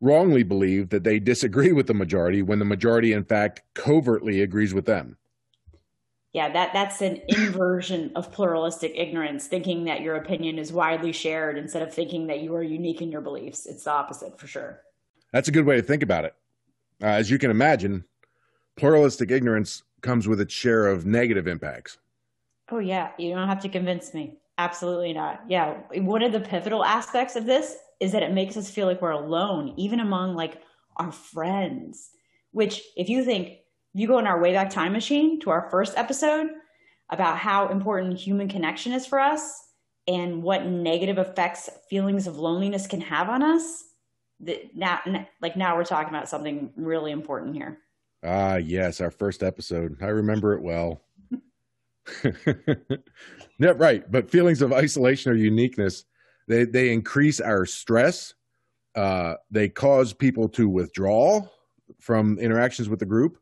wrongly 0.00 0.42
believe 0.42 0.90
that 0.90 1.04
they 1.04 1.18
disagree 1.18 1.72
with 1.72 1.86
the 1.86 1.94
majority 1.94 2.42
when 2.42 2.58
the 2.58 2.64
majority, 2.64 3.12
in 3.12 3.24
fact, 3.24 3.62
covertly 3.74 4.42
agrees 4.42 4.74
with 4.74 4.86
them. 4.86 5.16
Yeah, 6.32 6.52
that, 6.52 6.74
that's 6.74 7.00
an 7.00 7.22
inversion 7.28 8.12
of 8.14 8.30
pluralistic 8.30 8.92
ignorance, 8.94 9.46
thinking 9.46 9.84
that 9.84 10.02
your 10.02 10.16
opinion 10.16 10.58
is 10.58 10.70
widely 10.70 11.12
shared 11.12 11.56
instead 11.56 11.82
of 11.82 11.94
thinking 11.94 12.26
that 12.26 12.42
you 12.42 12.54
are 12.54 12.62
unique 12.62 13.00
in 13.00 13.10
your 13.10 13.22
beliefs. 13.22 13.64
It's 13.64 13.84
the 13.84 13.90
opposite 13.92 14.38
for 14.38 14.46
sure. 14.46 14.82
That's 15.32 15.48
a 15.48 15.52
good 15.52 15.64
way 15.64 15.76
to 15.76 15.82
think 15.82 16.02
about 16.02 16.26
it. 16.26 16.34
Uh, 17.02 17.06
as 17.06 17.30
you 17.30 17.38
can 17.38 17.50
imagine, 17.50 18.04
pluralistic 18.76 19.30
ignorance 19.30 19.82
comes 20.06 20.26
with 20.26 20.40
its 20.40 20.54
share 20.54 20.86
of 20.86 21.04
negative 21.04 21.46
impacts. 21.46 21.98
Oh, 22.70 22.78
yeah. 22.78 23.10
You 23.18 23.34
don't 23.34 23.48
have 23.48 23.60
to 23.60 23.68
convince 23.68 24.14
me. 24.14 24.38
Absolutely 24.56 25.12
not. 25.12 25.42
Yeah. 25.48 25.74
One 25.96 26.22
of 26.22 26.32
the 26.32 26.40
pivotal 26.40 26.84
aspects 26.84 27.36
of 27.36 27.44
this 27.44 27.76
is 28.00 28.12
that 28.12 28.22
it 28.22 28.32
makes 28.32 28.56
us 28.56 28.70
feel 28.70 28.86
like 28.86 29.02
we're 29.02 29.10
alone, 29.10 29.74
even 29.76 30.00
among 30.00 30.34
like 30.34 30.62
our 30.96 31.12
friends. 31.12 32.10
Which, 32.52 32.82
if 32.96 33.10
you 33.10 33.24
think 33.24 33.58
you 33.92 34.06
go 34.06 34.18
in 34.18 34.26
our 34.26 34.40
Wayback 34.40 34.70
Time 34.70 34.92
Machine 34.92 35.40
to 35.40 35.50
our 35.50 35.68
first 35.70 35.96
episode 35.96 36.48
about 37.10 37.36
how 37.38 37.68
important 37.68 38.18
human 38.18 38.48
connection 38.48 38.92
is 38.92 39.06
for 39.06 39.20
us 39.20 39.62
and 40.08 40.42
what 40.42 40.66
negative 40.66 41.18
effects 41.18 41.68
feelings 41.90 42.26
of 42.26 42.38
loneliness 42.38 42.86
can 42.86 43.00
have 43.00 43.28
on 43.28 43.42
us, 43.42 43.84
that 44.40 44.74
now, 44.74 45.00
like 45.40 45.56
now 45.56 45.76
we're 45.76 45.84
talking 45.84 46.08
about 46.08 46.28
something 46.28 46.72
really 46.76 47.12
important 47.12 47.54
here. 47.54 47.78
Ah, 48.24 48.56
yes, 48.56 49.00
our 49.00 49.10
first 49.10 49.42
episode. 49.42 49.96
I 50.00 50.06
remember 50.06 50.54
it 50.54 50.62
well. 50.62 51.02
yeah, 53.58 53.72
right. 53.76 54.10
But 54.10 54.30
feelings 54.30 54.62
of 54.62 54.72
isolation 54.72 55.32
or 55.32 55.34
uniqueness, 55.34 56.04
they, 56.48 56.64
they 56.64 56.92
increase 56.92 57.40
our 57.40 57.66
stress. 57.66 58.34
Uh, 58.94 59.34
they 59.50 59.68
cause 59.68 60.12
people 60.12 60.48
to 60.50 60.68
withdraw 60.68 61.42
from 62.00 62.38
interactions 62.38 62.88
with 62.88 62.98
the 62.98 63.06
group 63.06 63.38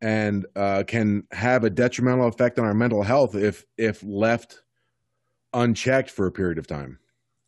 and 0.00 0.46
uh, 0.54 0.84
can 0.86 1.24
have 1.32 1.64
a 1.64 1.70
detrimental 1.70 2.28
effect 2.28 2.58
on 2.58 2.64
our 2.64 2.74
mental 2.74 3.02
health 3.02 3.34
if 3.34 3.64
if 3.76 4.02
left 4.04 4.62
unchecked 5.54 6.10
for 6.10 6.26
a 6.26 6.32
period 6.32 6.58
of 6.58 6.66
time. 6.66 6.98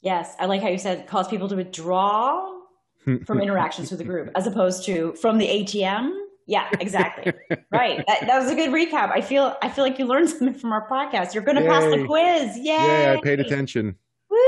Yes, 0.00 0.35
I 0.38 0.47
like 0.47 0.62
how 0.62 0.68
you 0.68 0.78
said 0.78 1.06
cause 1.06 1.28
people 1.28 1.49
to 1.49 1.56
withdraw 1.56 2.61
from 3.26 3.40
interactions 3.40 3.90
with 3.90 3.99
the 3.99 4.04
group 4.04 4.30
as 4.35 4.47
opposed 4.47 4.85
to 4.87 5.12
from 5.14 5.38
the 5.38 5.47
ATM 5.47 6.12
yeah, 6.50 6.69
exactly. 6.80 7.33
right. 7.71 8.04
That, 8.09 8.26
that, 8.26 8.38
was 8.40 8.50
a 8.50 8.57
good 8.57 8.71
recap. 8.71 9.12
I 9.12 9.21
feel 9.21 9.57
I 9.62 9.69
feel 9.69 9.85
like 9.85 10.00
you 10.00 10.04
learned 10.04 10.28
something 10.30 10.52
from 10.52 10.73
our 10.73 10.88
podcast. 10.88 11.33
You're 11.33 11.45
going 11.45 11.57
to 11.57 11.62
pass 11.62 11.85
the 11.85 12.04
quiz. 12.04 12.57
Yay! 12.57 12.64
Yeah, 12.64 13.16
I 13.16 13.21
paid 13.23 13.38
attention. 13.38 13.95
Woo! 14.28 14.38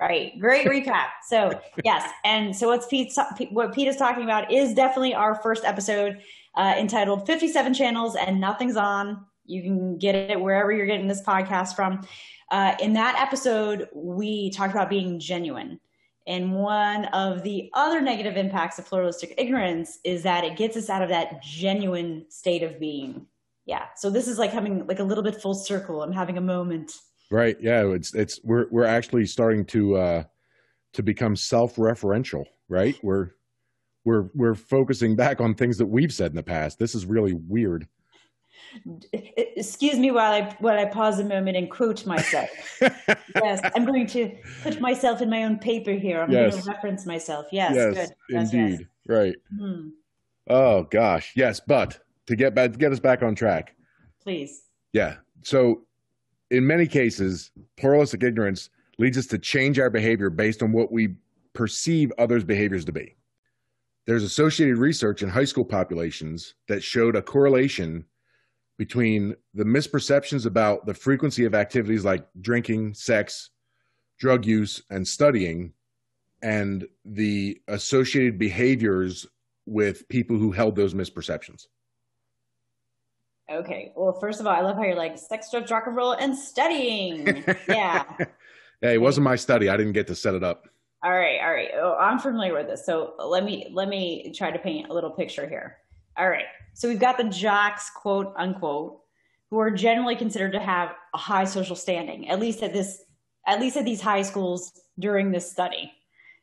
Right. 0.00 0.38
Great 0.38 0.68
recap. 0.68 1.06
So 1.26 1.60
yes, 1.84 2.08
and 2.24 2.54
so 2.54 2.68
what's 2.68 2.86
Pete 2.86 3.12
what 3.50 3.74
Pete 3.74 3.88
is 3.88 3.96
talking 3.96 4.22
about 4.22 4.52
is 4.52 4.74
definitely 4.74 5.12
our 5.12 5.34
first 5.34 5.64
episode 5.64 6.20
uh, 6.54 6.74
entitled 6.78 7.26
"57 7.26 7.74
Channels 7.74 8.14
and 8.14 8.40
Nothing's 8.40 8.76
On." 8.76 9.26
You 9.44 9.60
can 9.60 9.98
get 9.98 10.14
it 10.14 10.40
wherever 10.40 10.70
you're 10.70 10.86
getting 10.86 11.08
this 11.08 11.22
podcast 11.22 11.74
from. 11.74 12.06
Uh, 12.52 12.76
in 12.80 12.92
that 12.92 13.18
episode, 13.20 13.88
we 13.92 14.50
talked 14.50 14.72
about 14.72 14.88
being 14.88 15.18
genuine. 15.18 15.80
And 16.26 16.54
one 16.54 17.04
of 17.06 17.42
the 17.42 17.70
other 17.74 18.00
negative 18.00 18.36
impacts 18.36 18.78
of 18.78 18.86
pluralistic 18.86 19.34
ignorance 19.36 19.98
is 20.04 20.22
that 20.22 20.44
it 20.44 20.56
gets 20.56 20.76
us 20.76 20.88
out 20.88 21.02
of 21.02 21.10
that 21.10 21.42
genuine 21.42 22.24
state 22.30 22.62
of 22.62 22.80
being. 22.80 23.26
Yeah. 23.66 23.86
So 23.96 24.10
this 24.10 24.26
is 24.26 24.38
like 24.38 24.50
having 24.50 24.86
like 24.86 25.00
a 25.00 25.04
little 25.04 25.24
bit 25.24 25.40
full 25.40 25.54
circle. 25.54 26.02
I'm 26.02 26.12
having 26.12 26.38
a 26.38 26.42
moment. 26.42 26.92
Right. 27.30 27.56
Yeah. 27.60 27.86
It's 27.88 28.14
it's 28.14 28.40
we're 28.42 28.66
we're 28.70 28.84
actually 28.84 29.26
starting 29.26 29.64
to 29.66 29.96
uh 29.96 30.24
to 30.94 31.02
become 31.02 31.36
self-referential, 31.36 32.44
right? 32.68 32.96
We're 33.02 33.30
we're 34.04 34.28
we're 34.34 34.54
focusing 34.54 35.16
back 35.16 35.40
on 35.40 35.54
things 35.54 35.78
that 35.78 35.86
we've 35.86 36.12
said 36.12 36.30
in 36.30 36.36
the 36.36 36.42
past. 36.42 36.78
This 36.78 36.94
is 36.94 37.04
really 37.04 37.34
weird 37.34 37.88
excuse 39.12 39.98
me 39.98 40.10
while 40.10 40.32
I 40.32 40.56
while 40.60 40.78
I 40.78 40.84
pause 40.86 41.18
a 41.18 41.24
moment 41.24 41.56
and 41.56 41.70
quote 41.70 42.06
myself. 42.06 42.48
yes, 42.80 43.60
I'm 43.74 43.84
going 43.84 44.06
to 44.08 44.32
put 44.62 44.80
myself 44.80 45.22
in 45.22 45.30
my 45.30 45.44
own 45.44 45.58
paper 45.58 45.92
here. 45.92 46.22
I'm 46.22 46.30
yes. 46.30 46.52
going 46.52 46.64
to 46.64 46.70
reference 46.70 47.06
myself. 47.06 47.46
Yes, 47.52 47.74
yes 47.74 48.10
good. 48.28 48.36
indeed. 48.36 48.80
Yes. 48.80 48.88
Right. 49.06 49.34
Hmm. 49.58 49.88
Oh 50.48 50.84
gosh, 50.84 51.32
yes. 51.36 51.60
But 51.66 52.00
to 52.26 52.36
get 52.36 52.54
back 52.54 52.72
to 52.72 52.78
get 52.78 52.92
us 52.92 53.00
back 53.00 53.22
on 53.22 53.34
track, 53.34 53.74
please. 54.22 54.62
Yeah. 54.92 55.16
So, 55.42 55.82
in 56.50 56.66
many 56.66 56.86
cases, 56.86 57.50
pluralistic 57.76 58.22
ignorance 58.22 58.70
leads 58.98 59.18
us 59.18 59.26
to 59.26 59.38
change 59.38 59.78
our 59.78 59.90
behavior 59.90 60.30
based 60.30 60.62
on 60.62 60.72
what 60.72 60.90
we 60.90 61.14
perceive 61.52 62.12
others' 62.18 62.44
behaviors 62.44 62.84
to 62.86 62.92
be. 62.92 63.16
There's 64.06 64.22
associated 64.22 64.76
research 64.76 65.22
in 65.22 65.28
high 65.28 65.44
school 65.44 65.64
populations 65.64 66.54
that 66.68 66.82
showed 66.82 67.16
a 67.16 67.22
correlation 67.22 68.04
between 68.76 69.36
the 69.54 69.64
misperceptions 69.64 70.46
about 70.46 70.86
the 70.86 70.94
frequency 70.94 71.44
of 71.44 71.54
activities 71.54 72.04
like 72.04 72.26
drinking, 72.40 72.94
sex, 72.94 73.50
drug 74.18 74.44
use, 74.44 74.82
and 74.90 75.06
studying, 75.06 75.72
and 76.42 76.86
the 77.04 77.60
associated 77.68 78.38
behaviors 78.38 79.26
with 79.66 80.08
people 80.08 80.36
who 80.36 80.52
held 80.52 80.76
those 80.76 80.94
misperceptions. 80.94 81.66
Okay. 83.50 83.92
Well, 83.94 84.12
first 84.12 84.40
of 84.40 84.46
all, 84.46 84.54
I 84.54 84.60
love 84.60 84.76
how 84.76 84.84
you're 84.84 84.96
like 84.96 85.18
sex, 85.18 85.50
drugs, 85.50 85.70
rock 85.70 85.84
and 85.86 85.96
roll, 85.96 86.12
and 86.12 86.36
studying. 86.36 87.44
Yeah. 87.68 88.04
yeah, 88.82 88.90
it 88.90 89.00
wasn't 89.00 89.24
my 89.24 89.36
study. 89.36 89.68
I 89.68 89.76
didn't 89.76 89.92
get 89.92 90.06
to 90.08 90.14
set 90.14 90.34
it 90.34 90.42
up. 90.42 90.68
All 91.02 91.12
right, 91.12 91.38
all 91.42 91.52
right. 91.52 91.68
Oh, 91.74 91.96
I'm 92.00 92.18
familiar 92.18 92.54
with 92.54 92.66
this. 92.66 92.86
So 92.86 93.14
let 93.18 93.44
me 93.44 93.68
let 93.72 93.88
me 93.88 94.32
try 94.34 94.50
to 94.50 94.58
paint 94.58 94.88
a 94.88 94.94
little 94.94 95.10
picture 95.10 95.46
here. 95.46 95.76
All 96.16 96.28
right. 96.28 96.46
So 96.74 96.88
we've 96.88 96.98
got 96.98 97.18
the 97.18 97.24
jocks, 97.24 97.90
quote 97.90 98.32
unquote, 98.36 99.00
who 99.50 99.58
are 99.58 99.70
generally 99.70 100.16
considered 100.16 100.52
to 100.52 100.60
have 100.60 100.94
a 101.14 101.18
high 101.18 101.44
social 101.44 101.76
standing, 101.76 102.28
at 102.28 102.40
least 102.40 102.62
at 102.62 102.72
this, 102.72 103.02
at 103.46 103.60
least 103.60 103.76
at 103.76 103.84
these 103.84 104.00
high 104.00 104.22
schools 104.22 104.72
during 104.98 105.30
this 105.30 105.50
study. 105.50 105.92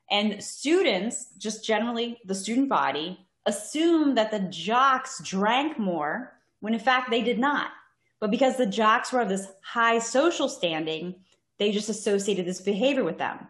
And 0.09 0.43
students, 0.43 1.27
just 1.37 1.65
generally 1.65 2.19
the 2.25 2.35
student 2.35 2.69
body, 2.69 3.19
assume 3.45 4.15
that 4.15 4.31
the 4.31 4.39
jocks 4.39 5.21
drank 5.23 5.79
more 5.79 6.33
when 6.59 6.73
in 6.73 6.79
fact 6.79 7.09
they 7.09 7.21
did 7.21 7.39
not. 7.39 7.71
But 8.19 8.31
because 8.31 8.55
the 8.55 8.67
jocks 8.67 9.11
were 9.11 9.21
of 9.21 9.29
this 9.29 9.47
high 9.63 9.99
social 9.99 10.47
standing, 10.47 11.15
they 11.57 11.71
just 11.71 11.89
associated 11.89 12.45
this 12.45 12.61
behavior 12.61 13.03
with 13.03 13.17
them. 13.17 13.47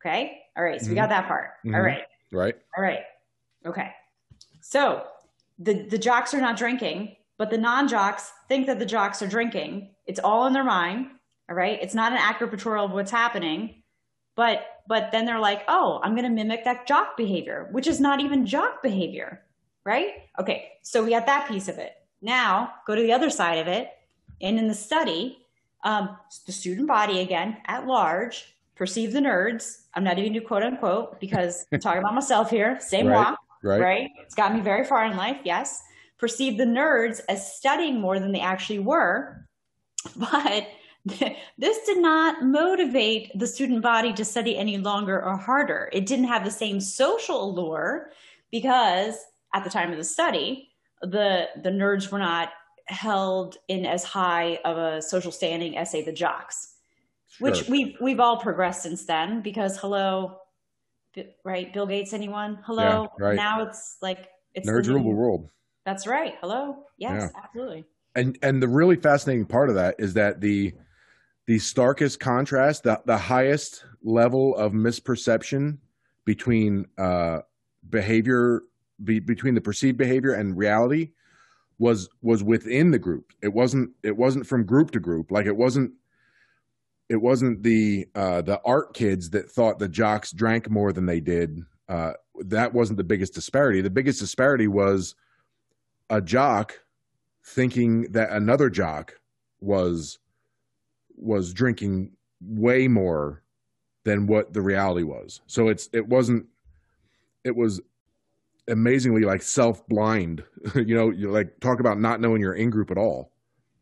Okay. 0.00 0.38
All 0.56 0.64
right. 0.64 0.80
So 0.80 0.84
mm-hmm. 0.84 0.92
we 0.92 0.96
got 0.96 1.08
that 1.08 1.26
part. 1.26 1.50
Mm-hmm. 1.64 1.74
All 1.74 1.82
right. 1.82 2.02
Right. 2.32 2.54
All 2.76 2.82
right. 2.82 3.00
Okay. 3.66 3.90
So 4.70 5.02
the, 5.58 5.82
the 5.82 5.98
jocks 5.98 6.32
are 6.32 6.40
not 6.40 6.56
drinking, 6.56 7.16
but 7.38 7.50
the 7.50 7.58
non 7.58 7.88
jocks 7.88 8.32
think 8.48 8.68
that 8.68 8.78
the 8.78 8.86
jocks 8.86 9.20
are 9.20 9.26
drinking. 9.26 9.90
It's 10.06 10.20
all 10.20 10.46
in 10.46 10.52
their 10.52 10.64
mind. 10.64 11.08
All 11.48 11.56
right. 11.56 11.78
It's 11.82 11.94
not 11.94 12.12
an 12.12 12.18
accurate 12.18 12.52
portrayal 12.52 12.84
of 12.84 12.92
what's 12.92 13.10
happening. 13.10 13.82
But 14.36 14.64
but 14.86 15.10
then 15.10 15.26
they're 15.26 15.40
like, 15.40 15.64
oh, 15.66 16.00
I'm 16.04 16.14
gonna 16.14 16.30
mimic 16.30 16.64
that 16.64 16.86
jock 16.86 17.16
behavior, 17.16 17.68
which 17.72 17.88
is 17.88 18.00
not 18.00 18.20
even 18.20 18.46
jock 18.46 18.80
behavior. 18.80 19.42
Right? 19.84 20.10
Okay, 20.38 20.70
so 20.82 21.02
we 21.02 21.10
got 21.10 21.26
that 21.26 21.48
piece 21.48 21.66
of 21.66 21.78
it. 21.78 21.94
Now 22.22 22.74
go 22.86 22.94
to 22.94 23.02
the 23.02 23.12
other 23.12 23.28
side 23.28 23.58
of 23.58 23.66
it. 23.66 23.90
And 24.40 24.56
in 24.56 24.68
the 24.68 24.74
study, 24.74 25.38
um, 25.82 26.16
the 26.46 26.52
student 26.52 26.86
body 26.86 27.20
again 27.20 27.56
at 27.66 27.88
large 27.88 28.54
perceive 28.76 29.12
the 29.12 29.18
nerds. 29.18 29.82
I'm 29.94 30.04
not 30.04 30.18
even 30.18 30.32
do 30.32 30.40
quote 30.40 30.62
unquote 30.62 31.18
because 31.18 31.66
I'm 31.72 31.80
talking 31.80 31.98
about 31.98 32.14
myself 32.14 32.50
here. 32.50 32.78
Same 32.80 33.08
right. 33.08 33.16
walk 33.16 33.40
right. 33.62 33.80
right? 33.80 34.10
It's 34.22 34.34
got 34.34 34.54
me 34.54 34.60
very 34.60 34.84
far 34.84 35.04
in 35.04 35.16
life, 35.16 35.38
yes. 35.44 35.82
Perceived 36.18 36.58
the 36.58 36.64
nerds 36.64 37.20
as 37.28 37.56
studying 37.56 38.00
more 38.00 38.18
than 38.18 38.32
they 38.32 38.40
actually 38.40 38.80
were. 38.80 39.46
But 40.16 40.66
this 41.58 41.78
did 41.86 41.98
not 41.98 42.44
motivate 42.44 43.30
the 43.38 43.46
student 43.46 43.82
body 43.82 44.12
to 44.12 44.24
study 44.24 44.56
any 44.56 44.78
longer 44.78 45.22
or 45.22 45.36
harder. 45.36 45.88
It 45.92 46.06
didn't 46.06 46.26
have 46.26 46.44
the 46.44 46.50
same 46.50 46.80
social 46.80 47.50
allure 47.50 48.10
because 48.50 49.16
at 49.54 49.64
the 49.64 49.70
time 49.70 49.90
of 49.90 49.96
the 49.96 50.04
study, 50.04 50.70
the, 51.02 51.48
the 51.62 51.70
nerds 51.70 52.10
were 52.10 52.18
not 52.18 52.50
held 52.86 53.56
in 53.68 53.86
as 53.86 54.04
high 54.04 54.58
of 54.64 54.76
a 54.76 55.00
social 55.00 55.32
standing 55.32 55.78
as, 55.78 55.90
say, 55.90 56.02
the 56.02 56.12
jocks, 56.12 56.74
sure. 57.30 57.50
which 57.50 57.68
we've, 57.68 57.96
we've 58.00 58.20
all 58.20 58.36
progressed 58.36 58.82
since 58.82 59.06
then 59.06 59.40
because, 59.40 59.78
hello, 59.78 60.38
right? 61.44 61.72
Bill 61.72 61.86
Gates, 61.86 62.12
anyone? 62.12 62.58
Hello. 62.64 63.08
Yeah, 63.18 63.24
right. 63.26 63.36
Now 63.36 63.62
it's 63.62 63.98
like 64.02 64.28
it's 64.54 64.68
nerds 64.68 64.88
rule 64.88 65.02
the 65.02 65.10
world. 65.10 65.48
That's 65.84 66.06
right. 66.06 66.34
Hello. 66.40 66.84
Yes, 66.98 67.32
Yeah. 67.34 67.40
absolutely. 67.42 67.84
And 68.14 68.38
and 68.42 68.62
the 68.62 68.68
really 68.68 68.96
fascinating 68.96 69.46
part 69.46 69.68
of 69.68 69.76
that 69.76 69.96
is 69.98 70.14
that 70.14 70.40
the 70.40 70.72
the 71.46 71.58
starkest 71.58 72.20
contrast, 72.20 72.82
the 72.82 73.00
the 73.06 73.16
highest 73.16 73.84
level 74.02 74.56
of 74.56 74.72
misperception 74.72 75.78
between 76.24 76.86
uh, 76.98 77.40
behavior 77.88 78.62
be, 79.02 79.20
between 79.20 79.54
the 79.54 79.60
perceived 79.60 79.96
behavior 79.96 80.34
and 80.34 80.56
reality 80.56 81.10
was 81.78 82.08
was 82.20 82.42
within 82.42 82.90
the 82.90 82.98
group. 82.98 83.32
It 83.42 83.52
wasn't 83.52 83.90
it 84.02 84.16
wasn't 84.16 84.46
from 84.46 84.64
group 84.64 84.90
to 84.92 85.00
group. 85.00 85.30
Like 85.30 85.46
it 85.46 85.56
wasn't 85.56 85.92
it 87.10 87.20
wasn't 87.20 87.64
the 87.64 88.06
uh, 88.14 88.40
the 88.40 88.60
art 88.64 88.94
kids 88.94 89.30
that 89.30 89.50
thought 89.50 89.80
the 89.80 89.88
jocks 89.88 90.30
drank 90.30 90.70
more 90.70 90.92
than 90.92 91.06
they 91.06 91.18
did. 91.18 91.60
Uh, 91.88 92.12
that 92.38 92.72
wasn't 92.72 92.96
the 92.96 93.04
biggest 93.04 93.34
disparity. 93.34 93.80
The 93.80 93.90
biggest 93.90 94.20
disparity 94.20 94.68
was 94.68 95.16
a 96.08 96.20
jock 96.20 96.78
thinking 97.44 98.02
that 98.12 98.30
another 98.30 98.70
jock 98.70 99.20
was 99.60 100.20
was 101.16 101.52
drinking 101.52 102.12
way 102.40 102.86
more 102.86 103.42
than 104.04 104.28
what 104.28 104.52
the 104.52 104.62
reality 104.62 105.02
was. 105.02 105.40
So 105.48 105.68
it's 105.68 105.90
it 105.92 106.06
wasn't 106.06 106.46
it 107.42 107.56
was 107.56 107.80
amazingly 108.68 109.22
like 109.22 109.42
self 109.42 109.84
blind. 109.88 110.44
you 110.76 110.94
know, 110.94 111.10
you 111.10 111.28
like 111.32 111.58
talk 111.58 111.80
about 111.80 111.98
not 111.98 112.20
knowing 112.20 112.40
your 112.40 112.54
in 112.54 112.70
group 112.70 112.92
at 112.92 112.98
all. 112.98 113.32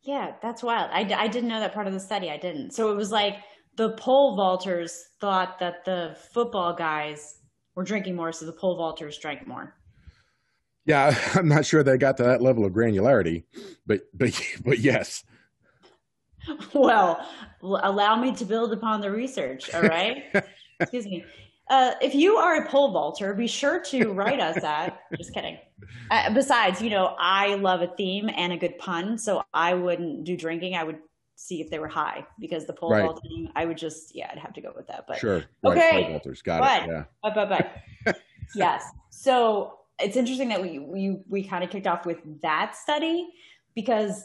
Yeah, 0.03 0.33
that's 0.41 0.63
wild. 0.63 0.91
I, 0.93 1.01
I 1.17 1.29
didn't 1.29 1.49
know 1.49 1.61
that 1.61 1.75
part 1.75 1.87
of 1.87 1.93
the 1.93 2.01
study. 2.01 2.31
I 2.31 2.37
didn't. 2.37 2.73
So 2.73 2.93
it 2.93 2.97
was 2.97 3.11
like 3.11 3.37
the 3.77 3.91
pole 3.91 4.37
vaulters 4.37 5.03
thought 5.21 5.59
that 5.59 5.85
the 5.85 6.17
football 6.33 6.75
guys 6.75 7.39
were 7.75 7.85
drinking 7.85 8.17
more, 8.17 8.33
so 8.33 8.47
the 8.47 8.53
pole 8.53 8.79
vaulters 8.79 9.21
drank 9.21 9.47
more. 9.47 9.75
Yeah, 10.85 11.17
I'm 11.35 11.49
not 11.49 11.67
sure 11.67 11.83
they 11.83 11.97
got 11.99 12.17
to 12.17 12.25
that 12.25 12.43
level 12.43 12.65
of 12.65 12.73
granularity, 12.73 13.45
but 13.87 14.03
but 14.15 14.41
but 14.65 14.79
yes. 14.81 15.25
Well, 16.73 17.29
allow 17.61 18.17
me 18.17 18.35
to 18.37 18.45
build 18.45 18.73
upon 18.73 19.03
the 19.03 19.11
research. 19.11 19.75
All 19.75 19.83
right. 19.83 20.25
Excuse 20.81 21.05
me. 21.05 21.25
Uh, 21.69 21.93
if 22.01 22.15
you 22.15 22.37
are 22.37 22.63
a 22.63 22.69
pole 22.71 22.91
vaulter, 22.91 23.35
be 23.35 23.47
sure 23.47 23.81
to 23.81 24.13
write 24.13 24.41
us 24.41 24.65
at. 24.65 24.99
Just 25.15 25.35
kidding. 25.35 25.59
Uh, 26.11 26.33
besides, 26.35 26.81
you 26.83 26.91
know, 26.91 27.15
I 27.19 27.55
love 27.55 27.83
a 27.83 27.87
theme 27.89 28.29
and 28.35 28.53
a 28.53 28.57
good 28.57 28.79
pun, 28.79 29.19
so 29.19 29.43
I 29.55 29.75
wouldn't 29.75 30.25
do 30.25 30.37
drinking. 30.37 30.75
I 30.75 30.85
would 30.85 30.99
see 31.37 31.61
if 31.61 31.71
they 31.71 31.79
were 31.79 31.89
high 31.89 32.27
because 32.41 32.67
the 32.67 32.73
pole 32.73 32.91
Right. 32.91 33.05
vaulting, 33.05 33.51
I 33.55 33.65
would 33.65 33.79
just, 33.79 34.15
yeah, 34.15 34.29
I'd 34.33 34.39
have 34.39 34.53
to 34.55 34.61
go 34.61 34.73
with 34.75 34.89
that. 34.89 35.05
But 35.07 35.19
Sure. 35.19 35.45
Okay, 35.65 36.03
Right, 36.03 36.11
Walters. 36.11 36.43
Got 36.43 36.61
but- 36.61 36.83
it. 36.83 36.89
Yeah. 36.93 37.05
but 37.23 37.35
but 37.35 37.49
but 38.05 38.17
yes. 38.55 38.85
So 39.11 39.79
it's 40.01 40.17
interesting 40.17 40.49
that 40.49 40.61
we 40.63 40.79
we 40.81 41.23
we 41.29 41.45
kind 41.45 41.63
of 41.63 41.71
kicked 41.71 41.87
off 41.87 42.07
with 42.07 42.19
that 42.43 42.75
study 42.77 43.29
because 43.75 44.25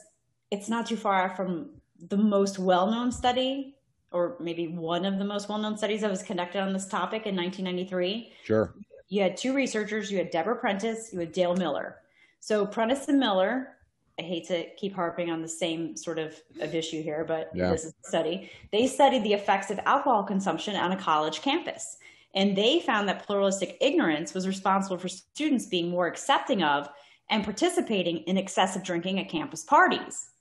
it's 0.51 0.69
not 0.69 0.85
too 0.87 0.97
far 0.97 1.35
from 1.35 1.69
the 2.09 2.17
most 2.17 2.59
well-known 2.59 3.11
study 3.11 3.75
or 4.11 4.35
maybe 4.39 4.67
one 4.67 5.05
of 5.05 5.17
the 5.17 5.25
most 5.25 5.49
well-known 5.49 5.77
studies 5.77 6.01
that 6.01 6.09
was 6.11 6.21
conducted 6.21 6.59
on 6.61 6.73
this 6.73 6.85
topic 6.87 7.25
in 7.25 7.35
1993 7.35 8.31
Sure. 8.43 8.73
You 9.13 9.21
had 9.21 9.37
two 9.37 9.53
researchers 9.53 10.11
you 10.11 10.17
had 10.17 10.31
deborah 10.31 10.55
prentice 10.55 11.11
you 11.13 11.19
had 11.19 11.31
dale 11.31 11.55
miller 11.55 11.97
so 12.39 12.65
prentice 12.65 13.07
and 13.07 13.19
miller 13.19 13.75
i 14.19 14.21
hate 14.21 14.47
to 14.47 14.65
keep 14.75 14.93
harping 14.95 15.29
on 15.29 15.41
the 15.41 15.47
same 15.47 15.95
sort 15.95 16.17
of, 16.19 16.39
of 16.61 16.73
issue 16.73 17.01
here 17.03 17.23
but 17.23 17.51
Yeah. 17.53 17.69
this 17.71 17.85
is 17.85 17.93
the 17.93 18.07
study 18.07 18.49
they 18.71 18.87
studied 18.87 19.23
the 19.23 19.33
effects 19.33 19.69
of 19.71 19.79
alcohol 19.85 20.23
consumption 20.23 20.75
on 20.75 20.91
a 20.91 20.97
college 20.97 21.41
campus 21.41 21.97
and 22.35 22.55
they 22.57 22.79
found 22.79 23.07
that 23.09 23.25
pluralistic 23.25 23.77
ignorance 23.79 24.33
was 24.33 24.47
responsible 24.47 24.97
for 24.97 25.07
students 25.07 25.65
being 25.67 25.89
more 25.89 26.07
accepting 26.07 26.63
of 26.63 26.89
and 27.29 27.43
participating 27.43 28.17
in 28.29 28.37
excessive 28.37 28.83
drinking 28.83 29.19
at 29.19 29.29
campus 29.29 29.63
parties 29.63 30.31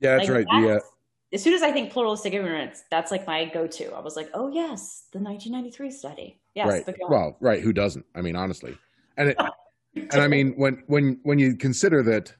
Yeah, 0.00 0.16
that's 0.16 0.28
Like, 0.30 0.46
right. 0.48 0.64
Uh, 0.64 0.66
that's- 0.68 0.92
as 1.30 1.42
soon 1.42 1.52
as 1.52 1.62
I 1.62 1.70
think 1.72 1.92
pluralistic 1.92 2.32
ignorance, 2.32 2.84
that's 2.90 3.10
like 3.10 3.26
my 3.26 3.44
go-to. 3.44 3.92
I 3.94 4.00
was 4.00 4.16
like, 4.16 4.30
oh 4.32 4.48
yes, 4.48 5.08
the 5.12 5.18
1993 5.18 5.90
study. 5.90 6.40
Yes, 6.58 6.66
right. 6.66 6.86
but 6.86 6.98
go 6.98 7.04
on. 7.06 7.10
Well, 7.12 7.36
right. 7.40 7.62
Who 7.62 7.72
doesn't? 7.72 8.04
I 8.16 8.20
mean, 8.20 8.34
honestly, 8.34 8.76
and 9.16 9.28
it, 9.28 9.38
and 9.94 10.20
I 10.20 10.26
mean, 10.26 10.54
when 10.56 10.82
when 10.88 11.20
when 11.22 11.38
you 11.38 11.54
consider 11.54 12.02
that 12.02 12.34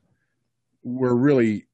we're 0.83 1.15
really 1.15 1.67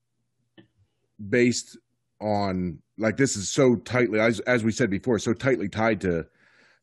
based 1.28 1.78
on 2.20 2.78
like 2.98 3.16
this 3.16 3.34
is 3.36 3.48
so 3.48 3.76
tightly 3.76 4.20
as 4.20 4.40
as 4.40 4.62
we 4.62 4.72
said 4.72 4.90
before, 4.90 5.18
so 5.18 5.32
tightly 5.32 5.68
tied 5.70 6.02
to 6.02 6.26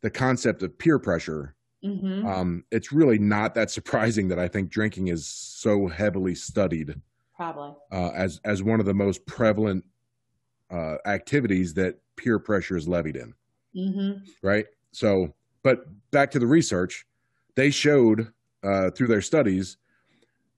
the 0.01 0.09
concept 0.09 0.63
of 0.63 0.75
peer 0.79 0.97
pressure. 0.97 1.55
Mhm. 1.85 2.25
Um, 2.25 2.63
it's 2.71 2.91
really 2.91 3.19
not 3.19 3.53
that 3.55 3.69
surprising 3.69 4.27
that 4.29 4.39
I 4.39 4.47
think 4.47 4.71
drinking 4.71 5.09
is 5.09 5.27
so 5.27 5.87
heavily 5.87 6.33
studied 6.35 6.95
probably. 7.35 7.73
uh, 7.91 8.09
as 8.15 8.41
as 8.45 8.63
one 8.63 8.79
of 8.79 8.87
the 8.87 8.95
most 8.95 9.27
prevalent 9.27 9.85
uh, 10.71 10.95
activities 11.05 11.75
that 11.75 11.99
peer 12.15 12.39
pressure 12.39 12.77
is 12.77 12.87
levied 12.87 13.15
in. 13.15 13.33
hmm 13.75 14.11
right? 14.41 14.65
So, 14.91 15.33
but 15.63 15.85
back 16.11 16.31
to 16.31 16.39
the 16.39 16.47
research, 16.47 17.05
they 17.55 17.69
showed 17.69 18.31
uh, 18.63 18.91
through 18.91 19.07
their 19.07 19.21
studies 19.21 19.77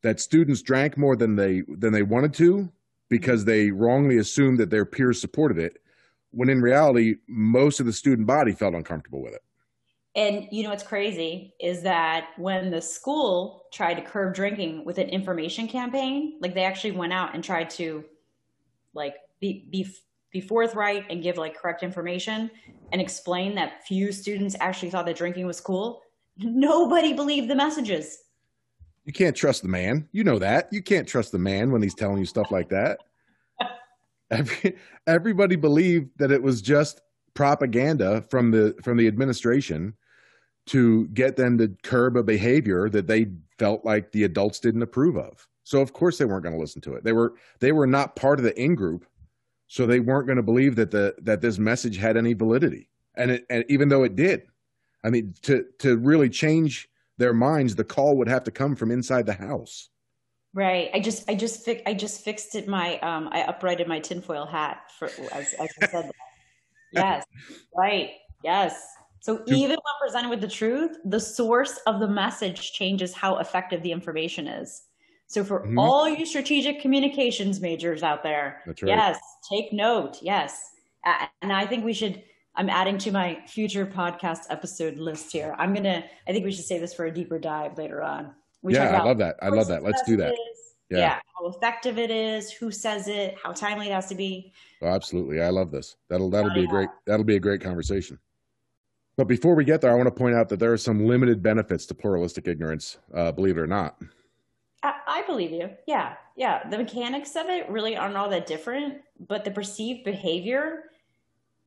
that 0.02 0.20
students 0.20 0.62
drank 0.62 0.98
more 0.98 1.16
than 1.16 1.36
they 1.36 1.64
than 1.68 1.94
they 1.94 2.04
wanted 2.04 2.34
to 2.36 2.70
because 3.10 3.46
they 3.46 3.72
wrongly 3.72 4.18
assumed 4.18 4.60
that 4.60 4.70
their 4.70 4.86
peers 4.86 5.20
supported 5.22 5.58
it, 5.58 5.82
when 6.32 6.50
in 6.50 6.62
reality, 6.62 7.16
most 7.28 7.80
of 7.80 7.86
the 7.86 7.94
student 7.94 8.28
body 8.28 8.52
felt 8.52 8.74
uncomfortable 8.74 9.22
with 9.22 9.34
it. 9.34 9.44
And 10.16 10.48
you 10.52 10.64
know 10.64 10.70
what's 10.70 10.84
crazy 10.84 11.54
is 11.60 11.82
that 11.84 12.30
when 12.38 12.70
the 12.70 12.82
school 12.82 13.64
tried 13.72 13.96
to 13.96 14.02
curb 14.02 14.36
drinking 14.36 14.86
with 14.86 15.00
an 15.00 15.10
information 15.10 15.68
campaign, 15.68 16.38
like 16.40 16.54
they 16.54 16.64
actually 16.64 16.92
went 16.92 17.14
out 17.14 17.34
and 17.34 17.44
tried 17.44 17.70
to 17.72 18.04
like 18.94 19.16
be 19.40 19.68
be 19.72 19.88
be 20.34 20.42
forthright 20.42 21.06
and 21.10 21.24
give 21.24 21.38
like 21.38 21.56
correct 21.56 21.84
information 21.84 22.50
and 22.92 23.00
explain 23.00 23.56
that 23.56 23.86
few 23.86 24.12
students 24.12 24.56
actually 24.60 24.90
thought 24.90 25.06
that 25.06 25.16
drinking 25.16 25.46
was 25.46 25.62
cool. 25.62 26.02
Nobody 26.38 27.14
believed 27.14 27.50
the 27.50 27.56
messages. 27.56 28.18
You 29.06 29.14
can't 29.14 29.36
trust 29.36 29.62
the 29.62 29.68
man. 29.70 30.10
You 30.12 30.24
know 30.24 30.40
that. 30.40 30.70
You 30.72 30.82
can't 30.82 31.08
trust 31.08 31.32
the 31.32 31.40
man 31.40 31.72
when 31.72 31.84
he's 31.84 31.94
telling 31.94 32.18
you 32.18 32.26
stuff 32.26 32.52
like 32.52 32.70
that. 32.70 33.00
Every, 34.32 34.76
everybody 35.06 35.56
believed 35.56 36.10
that 36.18 36.32
it 36.32 36.42
was 36.42 36.62
just 36.62 37.02
propaganda 37.36 38.24
from 38.30 38.50
the 38.50 38.76
from 38.82 38.98
the 38.98 39.08
administration 39.08 39.94
to 40.66 41.08
get 41.10 41.36
them 41.36 41.58
to 41.58 41.68
curb 41.84 42.16
a 42.18 42.24
behavior 42.24 42.90
that 42.90 43.06
they 43.06 43.28
felt 43.60 43.86
like 43.86 44.12
the 44.12 44.24
adults 44.24 44.60
didn't 44.60 44.82
approve 44.82 45.18
of. 45.18 45.48
So 45.64 45.82
of 45.82 45.94
course 45.94 46.18
they 46.18 46.26
weren't 46.26 46.44
going 46.44 46.56
to 46.56 46.62
listen 46.62 46.82
to 46.84 46.94
it. 46.94 47.04
They 47.04 47.12
were 47.12 47.34
they 47.60 47.72
were 47.72 47.86
not 47.86 48.16
part 48.16 48.40
of 48.40 48.46
the 48.46 48.60
in 48.60 48.76
group, 48.76 49.06
so 49.74 49.88
they 49.88 50.00
weren't 50.00 50.28
going 50.28 50.38
to 50.38 50.44
believe 50.44 50.76
that 50.76 50.92
the 50.92 51.16
that 51.24 51.42
this 51.42 51.58
message 51.58 51.98
had 51.98 52.16
any 52.16 52.34
validity. 52.34 52.90
And 53.16 53.32
it 53.32 53.46
and 53.50 53.66
even 53.70 53.90
though 53.90 54.04
it 54.04 54.16
did, 54.16 54.44
I 55.04 55.10
mean 55.10 55.34
to 55.42 55.66
to 55.80 55.98
really 55.98 56.30
change 56.30 56.88
their 57.18 57.34
minds, 57.34 57.74
the 57.74 57.84
call 57.84 58.16
would 58.18 58.28
have 58.28 58.44
to 58.44 58.52
come 58.52 58.76
from 58.76 58.92
inside 58.92 59.26
the 59.26 59.34
house. 59.34 59.90
Right. 60.54 60.92
I 60.94 61.00
just 61.00 61.28
I 61.28 61.34
just 61.34 61.66
fi- 61.66 61.82
I 61.88 61.96
just 61.96 62.24
fixed 62.24 62.54
it 62.54 62.68
my 62.68 63.00
um 63.00 63.30
I 63.32 63.42
uprighted 63.42 63.88
my 63.88 64.00
tinfoil 64.00 64.46
hat 64.46 64.92
for 65.00 65.08
as 65.32 65.56
as 65.56 65.70
you 65.82 65.88
said 65.88 66.06
that. 66.06 66.14
Yes. 66.92 67.26
Right. 67.76 68.12
Yes. 68.44 68.80
So 69.22 69.42
even 69.48 69.72
when 69.72 69.96
presented 70.00 70.30
with 70.30 70.42
the 70.42 70.48
truth, 70.48 70.98
the 71.06 71.20
source 71.20 71.80
of 71.88 72.00
the 72.00 72.08
message 72.08 72.74
changes 72.74 73.12
how 73.12 73.38
effective 73.38 73.82
the 73.82 73.92
information 73.92 74.48
is. 74.48 74.84
So 75.28 75.44
for 75.44 75.66
Mhm. 75.66 75.80
all 75.80 76.08
you 76.08 76.26
strategic 76.26 76.80
communications 76.82 77.60
majors 77.62 78.04
out 78.04 78.24
there, 78.24 78.62
right. 78.68 78.80
yes, 78.84 79.20
take 79.50 79.74
note. 79.74 80.22
Yes. 80.22 80.72
And 81.42 81.52
I 81.52 81.66
think 81.66 81.84
we 81.84 81.94
should 81.94 82.24
I'm 82.56 82.70
adding 82.70 83.00
to 83.00 83.12
my 83.12 83.40
future 83.48 83.84
podcast 83.86 84.42
episode 84.52 84.98
list 84.98 85.32
here. 85.32 85.56
I'm 85.58 85.74
going 85.74 85.86
to 85.86 86.04
I 86.28 86.32
think 86.32 86.46
we 86.46 86.52
should 86.52 86.66
save 86.66 86.82
this 86.82 86.94
for 86.94 87.06
a 87.06 87.12
deeper 87.12 87.40
dive 87.40 87.78
later 87.80 88.04
on. 88.04 88.36
We 88.62 88.76
yeah, 88.76 89.02
I 89.02 89.04
love 89.04 89.18
that. 89.18 89.38
I 89.42 89.50
love 89.50 89.68
that. 89.70 89.82
Let's 89.84 90.04
do 90.04 90.16
that. 90.18 90.36
Yeah. 90.90 90.98
Yeah. 91.00 91.20
How 91.40 91.48
effective 91.48 91.98
it 91.98 92.12
is, 92.12 92.52
who 92.52 92.70
says 92.70 93.08
it, 93.08 93.36
how 93.44 93.54
timely 93.54 93.88
it 93.88 93.92
has 93.92 94.06
to 94.10 94.16
be. 94.16 94.54
Oh, 94.84 94.88
absolutely. 94.88 95.42
I 95.42 95.50
love 95.50 95.72
this. 95.72 95.96
That'll 96.10 96.30
that'll 96.30 96.52
Oh, 96.52 96.56
be 96.56 96.66
a 96.66 96.68
great 96.68 96.90
that'll 97.08 97.26
be 97.26 97.36
a 97.36 97.40
great 97.40 97.62
conversation. 97.62 98.20
But 99.18 99.28
before 99.28 99.56
we 99.56 99.64
get 99.64 99.82
there, 99.82 99.92
I 99.92 99.96
want 99.96 100.08
to 100.08 100.12
point 100.12 100.36
out 100.36 100.50
that 100.50 100.60
there 100.60 100.72
are 100.74 100.78
some 100.78 101.06
limited 101.06 101.42
benefits 101.44 101.86
to 101.88 101.96
pluralistic 101.96 102.48
ignorance, 102.48 102.98
uh, 103.14 103.32
believe 103.32 103.58
it 103.58 103.62
or 103.62 103.68
not. 103.68 104.00
I, 105.34 105.36
I 105.36 105.48
believe 105.48 105.52
you. 105.52 105.70
Yeah. 105.88 106.14
Yeah. 106.36 106.70
The 106.70 106.78
mechanics 106.78 107.36
of 107.36 107.48
it 107.48 107.70
really 107.70 107.96
aren't 107.96 108.18
all 108.18 108.30
that 108.30 108.46
different, 108.48 109.02
but 109.20 109.46
the 109.46 109.52
perceived 109.52 110.04
behavior 110.04 110.84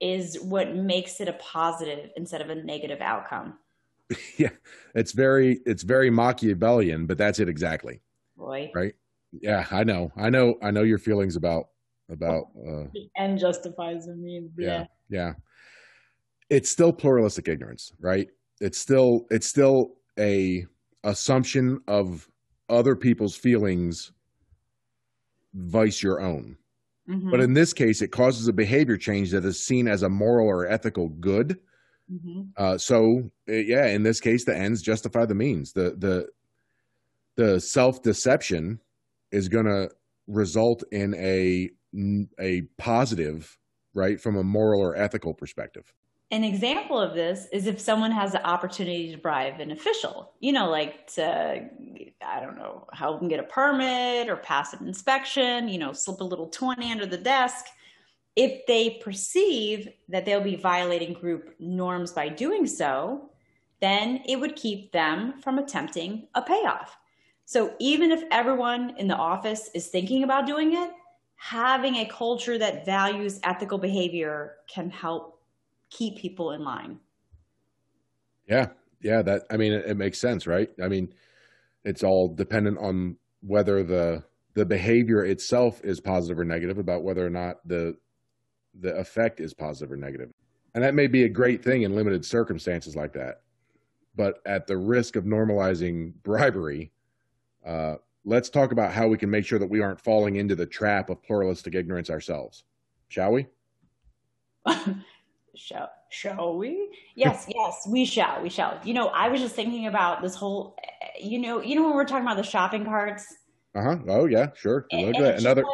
is 0.00 0.38
what 0.40 0.74
makes 0.74 1.20
it 1.20 1.28
a 1.28 1.32
positive 1.34 2.10
instead 2.16 2.40
of 2.40 2.50
a 2.50 2.54
negative 2.54 3.00
outcome. 3.00 3.58
yeah, 4.36 4.50
it's 4.94 5.12
very 5.12 5.60
it's 5.66 5.82
very 5.82 6.10
Machiavellian, 6.10 7.06
but 7.06 7.18
that's 7.18 7.40
it 7.40 7.48
exactly. 7.48 8.00
Roy. 8.36 8.70
Right? 8.74 8.94
Yeah, 9.32 9.66
I 9.70 9.82
know. 9.84 10.12
I 10.16 10.30
know. 10.30 10.56
I 10.62 10.70
know 10.70 10.82
your 10.82 10.98
feelings 10.98 11.34
about 11.34 11.70
about 12.08 12.44
uh, 12.56 12.84
The 12.92 13.10
end 13.16 13.40
justifies 13.40 14.06
the 14.06 14.14
means. 14.14 14.52
yeah, 14.56 14.86
yeah. 15.08 15.32
It's 16.50 16.70
still 16.70 16.92
pluralistic 16.92 17.48
ignorance, 17.48 17.92
right? 17.98 18.28
it's 18.60 18.78
still 18.78 19.26
it's 19.30 19.46
still 19.46 19.94
a 20.18 20.66
assumption 21.04 21.80
of 21.88 22.28
other 22.68 22.96
people's 22.96 23.36
feelings 23.36 24.12
vice 25.54 26.02
your 26.02 26.20
own. 26.20 26.56
Mm-hmm. 27.08 27.30
But 27.30 27.40
in 27.40 27.54
this 27.54 27.72
case, 27.72 28.02
it 28.02 28.08
causes 28.08 28.48
a 28.48 28.52
behavior 28.52 28.96
change 28.96 29.30
that 29.30 29.44
is 29.44 29.64
seen 29.64 29.86
as 29.88 30.02
a 30.02 30.08
moral 30.08 30.48
or 30.48 30.66
ethical 30.66 31.08
good. 31.08 31.58
Mm-hmm. 32.12 32.42
Uh, 32.56 32.78
so, 32.78 33.30
yeah, 33.46 33.86
in 33.86 34.02
this 34.02 34.20
case, 34.20 34.44
the 34.44 34.56
ends 34.56 34.82
justify 34.82 35.24
the 35.24 35.34
means. 35.34 35.72
The 35.72 35.94
the 35.96 36.28
the 37.36 37.60
self 37.60 38.02
deception 38.02 38.80
is 39.30 39.48
going 39.48 39.66
to 39.66 39.90
result 40.26 40.82
in 40.90 41.14
a 41.14 41.70
a 42.40 42.62
positive, 42.78 43.56
right, 43.94 44.20
from 44.20 44.36
a 44.36 44.44
moral 44.44 44.80
or 44.80 44.96
ethical 44.96 45.34
perspective. 45.34 45.92
An 46.32 46.42
example 46.42 47.00
of 47.00 47.14
this 47.14 47.46
is 47.52 47.68
if 47.68 47.80
someone 47.80 48.10
has 48.10 48.32
the 48.32 48.44
opportunity 48.44 49.12
to 49.12 49.18
bribe 49.18 49.60
an 49.60 49.70
official, 49.70 50.32
you 50.40 50.52
know, 50.52 50.68
like 50.68 51.06
to, 51.14 51.68
I 52.20 52.40
don't 52.40 52.56
know, 52.56 52.86
help 52.92 53.20
them 53.20 53.28
get 53.28 53.38
a 53.38 53.44
permit 53.44 54.28
or 54.28 54.36
pass 54.36 54.72
an 54.72 54.88
inspection, 54.88 55.68
you 55.68 55.78
know, 55.78 55.92
slip 55.92 56.20
a 56.20 56.24
little 56.24 56.48
20 56.48 56.90
under 56.90 57.06
the 57.06 57.16
desk. 57.16 57.66
If 58.34 58.66
they 58.66 58.98
perceive 59.02 59.88
that 60.08 60.24
they'll 60.24 60.40
be 60.42 60.56
violating 60.56 61.12
group 61.12 61.54
norms 61.60 62.10
by 62.10 62.28
doing 62.28 62.66
so, 62.66 63.30
then 63.80 64.20
it 64.26 64.40
would 64.40 64.56
keep 64.56 64.90
them 64.90 65.40
from 65.40 65.58
attempting 65.58 66.26
a 66.34 66.42
payoff. 66.42 66.96
So 67.44 67.74
even 67.78 68.10
if 68.10 68.24
everyone 68.32 68.94
in 68.98 69.06
the 69.06 69.14
office 69.14 69.70
is 69.74 69.86
thinking 69.86 70.24
about 70.24 70.46
doing 70.46 70.76
it, 70.76 70.90
having 71.36 71.96
a 71.96 72.06
culture 72.06 72.58
that 72.58 72.84
values 72.84 73.38
ethical 73.44 73.78
behavior 73.78 74.56
can 74.66 74.90
help 74.90 75.35
keep 75.90 76.16
people 76.18 76.52
in 76.52 76.62
line. 76.62 76.98
Yeah. 78.48 78.68
Yeah. 79.00 79.22
That, 79.22 79.42
I 79.50 79.56
mean, 79.56 79.72
it, 79.72 79.86
it 79.86 79.96
makes 79.96 80.18
sense, 80.18 80.46
right? 80.46 80.70
I 80.82 80.88
mean, 80.88 81.12
it's 81.84 82.02
all 82.02 82.34
dependent 82.34 82.78
on 82.78 83.16
whether 83.40 83.82
the, 83.82 84.24
the 84.54 84.64
behavior 84.64 85.24
itself 85.24 85.80
is 85.84 86.00
positive 86.00 86.38
or 86.38 86.44
negative 86.44 86.78
about 86.78 87.04
whether 87.04 87.24
or 87.24 87.30
not 87.30 87.66
the, 87.66 87.96
the 88.80 88.94
effect 88.96 89.40
is 89.40 89.54
positive 89.54 89.92
or 89.92 89.96
negative. 89.96 90.30
And 90.74 90.84
that 90.84 90.94
may 90.94 91.06
be 91.06 91.24
a 91.24 91.28
great 91.28 91.62
thing 91.64 91.82
in 91.82 91.94
limited 91.94 92.24
circumstances 92.24 92.96
like 92.96 93.12
that. 93.14 93.42
But 94.14 94.40
at 94.46 94.66
the 94.66 94.76
risk 94.76 95.16
of 95.16 95.24
normalizing 95.24 96.14
bribery, 96.22 96.92
uh, 97.64 97.96
let's 98.24 98.50
talk 98.50 98.72
about 98.72 98.92
how 98.92 99.08
we 99.08 99.18
can 99.18 99.30
make 99.30 99.44
sure 99.44 99.58
that 99.58 99.70
we 99.70 99.80
aren't 99.80 100.00
falling 100.00 100.36
into 100.36 100.54
the 100.54 100.66
trap 100.66 101.10
of 101.10 101.22
pluralistic 101.22 101.74
ignorance 101.74 102.10
ourselves. 102.10 102.64
Shall 103.08 103.32
we? 103.32 103.46
shall 105.56 105.90
shall 106.10 106.56
we? 106.56 106.90
yes 107.14 107.46
yes 107.54 107.86
we 107.88 108.04
shall 108.04 108.42
we 108.42 108.48
shall. 108.48 108.78
You 108.84 108.94
know 108.94 109.08
i 109.08 109.28
was 109.28 109.40
just 109.40 109.54
thinking 109.54 109.86
about 109.86 110.22
this 110.22 110.34
whole 110.34 110.76
you 111.20 111.38
know 111.38 111.60
you 111.60 111.74
know 111.74 111.84
when 111.84 111.94
we're 111.94 112.04
talking 112.04 112.24
about 112.24 112.36
the 112.36 112.42
shopping 112.42 112.84
carts? 112.84 113.34
Uh-huh. 113.74 113.98
Oh 114.08 114.24
yeah 114.24 114.48
sure. 114.54 114.86
Another 114.90 115.64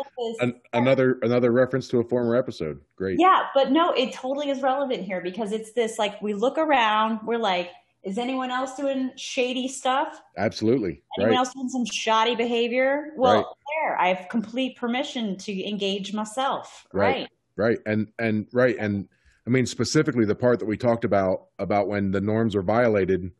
an, 0.40 0.60
another 0.72 1.18
another 1.22 1.52
reference 1.52 1.86
to 1.88 2.00
a 2.00 2.04
former 2.04 2.34
episode. 2.34 2.80
Great. 2.96 3.18
Yeah 3.20 3.44
but 3.54 3.70
no 3.70 3.92
it 3.92 4.12
totally 4.12 4.50
is 4.50 4.60
relevant 4.60 5.04
here 5.04 5.20
because 5.20 5.52
it's 5.52 5.72
this 5.72 5.98
like 5.98 6.20
we 6.20 6.34
look 6.34 6.58
around 6.58 7.20
we're 7.24 7.38
like 7.38 7.70
is 8.02 8.18
anyone 8.18 8.50
else 8.50 8.74
doing 8.74 9.12
shady 9.16 9.68
stuff? 9.68 10.20
Absolutely. 10.36 11.02
Anyone 11.16 11.30
right. 11.30 11.38
else 11.38 11.52
doing 11.54 11.68
some 11.68 11.84
shoddy 11.84 12.34
behavior? 12.34 13.12
Well 13.16 13.36
right. 13.36 13.44
there 13.76 13.98
i 13.98 14.08
have 14.12 14.28
complete 14.28 14.76
permission 14.76 15.36
to 15.38 15.68
engage 15.68 16.12
myself. 16.12 16.86
Right. 16.92 17.28
Right, 17.54 17.68
right. 17.68 17.78
and 17.86 18.08
and 18.18 18.46
right. 18.52 18.76
And 18.80 19.08
I 19.46 19.50
mean, 19.50 19.66
specifically 19.66 20.24
the 20.24 20.34
part 20.34 20.58
that 20.60 20.66
we 20.66 20.76
talked 20.76 21.04
about 21.04 21.46
about 21.58 21.88
when 21.88 22.10
the 22.10 22.20
norms 22.20 22.54
are 22.54 22.62
violated, 22.62 23.30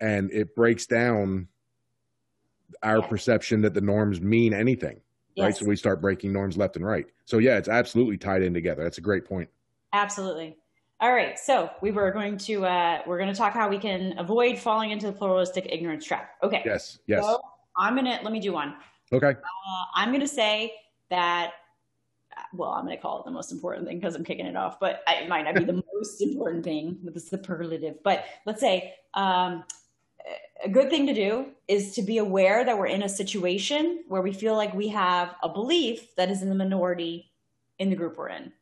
and 0.00 0.30
it 0.32 0.54
breaks 0.56 0.86
down 0.86 1.48
our 2.82 3.02
perception 3.02 3.62
that 3.62 3.74
the 3.74 3.80
norms 3.80 4.20
mean 4.20 4.54
anything, 4.54 5.00
yes. 5.34 5.44
right? 5.44 5.56
So 5.56 5.66
we 5.66 5.76
start 5.76 6.00
breaking 6.00 6.32
norms 6.32 6.56
left 6.56 6.76
and 6.76 6.84
right. 6.84 7.06
So 7.24 7.38
yeah, 7.38 7.56
it's 7.56 7.68
absolutely 7.68 8.16
tied 8.16 8.42
in 8.42 8.54
together. 8.54 8.82
That's 8.82 8.98
a 8.98 9.02
great 9.02 9.24
point. 9.24 9.48
Absolutely. 9.92 10.56
All 11.00 11.12
right, 11.14 11.38
so 11.38 11.70
we 11.80 11.92
were 11.92 12.10
going 12.10 12.36
to 12.38 12.66
uh, 12.66 13.00
we're 13.06 13.16
going 13.16 13.32
to 13.32 13.34
talk 13.34 13.54
how 13.54 13.70
we 13.70 13.78
can 13.78 14.18
avoid 14.18 14.58
falling 14.58 14.90
into 14.90 15.06
the 15.06 15.12
pluralistic 15.12 15.66
ignorance 15.70 16.04
trap. 16.04 16.32
Okay. 16.42 16.62
Yes. 16.64 16.98
Yes. 17.06 17.24
So 17.24 17.40
I'm 17.76 17.94
gonna 17.94 18.20
let 18.22 18.32
me 18.32 18.40
do 18.40 18.52
one. 18.52 18.74
Okay. 19.10 19.30
Uh, 19.30 19.84
I'm 19.94 20.12
gonna 20.12 20.28
say 20.28 20.74
that 21.08 21.52
well, 22.52 22.70
I'm 22.70 22.84
going 22.84 22.96
to 22.96 23.02
call 23.02 23.20
it 23.20 23.24
the 23.24 23.30
most 23.30 23.52
important 23.52 23.86
thing 23.86 23.98
because 23.98 24.14
I'm 24.14 24.24
kicking 24.24 24.46
it 24.46 24.56
off, 24.56 24.80
but 24.80 25.02
it 25.08 25.28
might 25.28 25.44
not 25.44 25.54
be 25.54 25.64
the 25.64 25.82
most 25.94 26.20
important 26.20 26.64
thing 26.64 26.98
with 27.02 27.14
the 27.14 27.20
superlative. 27.20 28.02
But 28.02 28.24
let's 28.46 28.60
say 28.60 28.94
um, 29.14 29.64
a 30.64 30.68
good 30.68 30.90
thing 30.90 31.06
to 31.06 31.14
do 31.14 31.46
is 31.68 31.94
to 31.94 32.02
be 32.02 32.18
aware 32.18 32.64
that 32.64 32.76
we're 32.76 32.86
in 32.86 33.02
a 33.02 33.08
situation 33.08 34.04
where 34.08 34.22
we 34.22 34.32
feel 34.32 34.56
like 34.56 34.74
we 34.74 34.88
have 34.88 35.34
a 35.42 35.48
belief 35.48 36.14
that 36.16 36.30
is 36.30 36.42
in 36.42 36.48
the 36.48 36.54
minority 36.54 37.30
in 37.78 37.90
the 37.90 37.96
group 37.96 38.18
we're 38.18 38.28
in. 38.28 38.52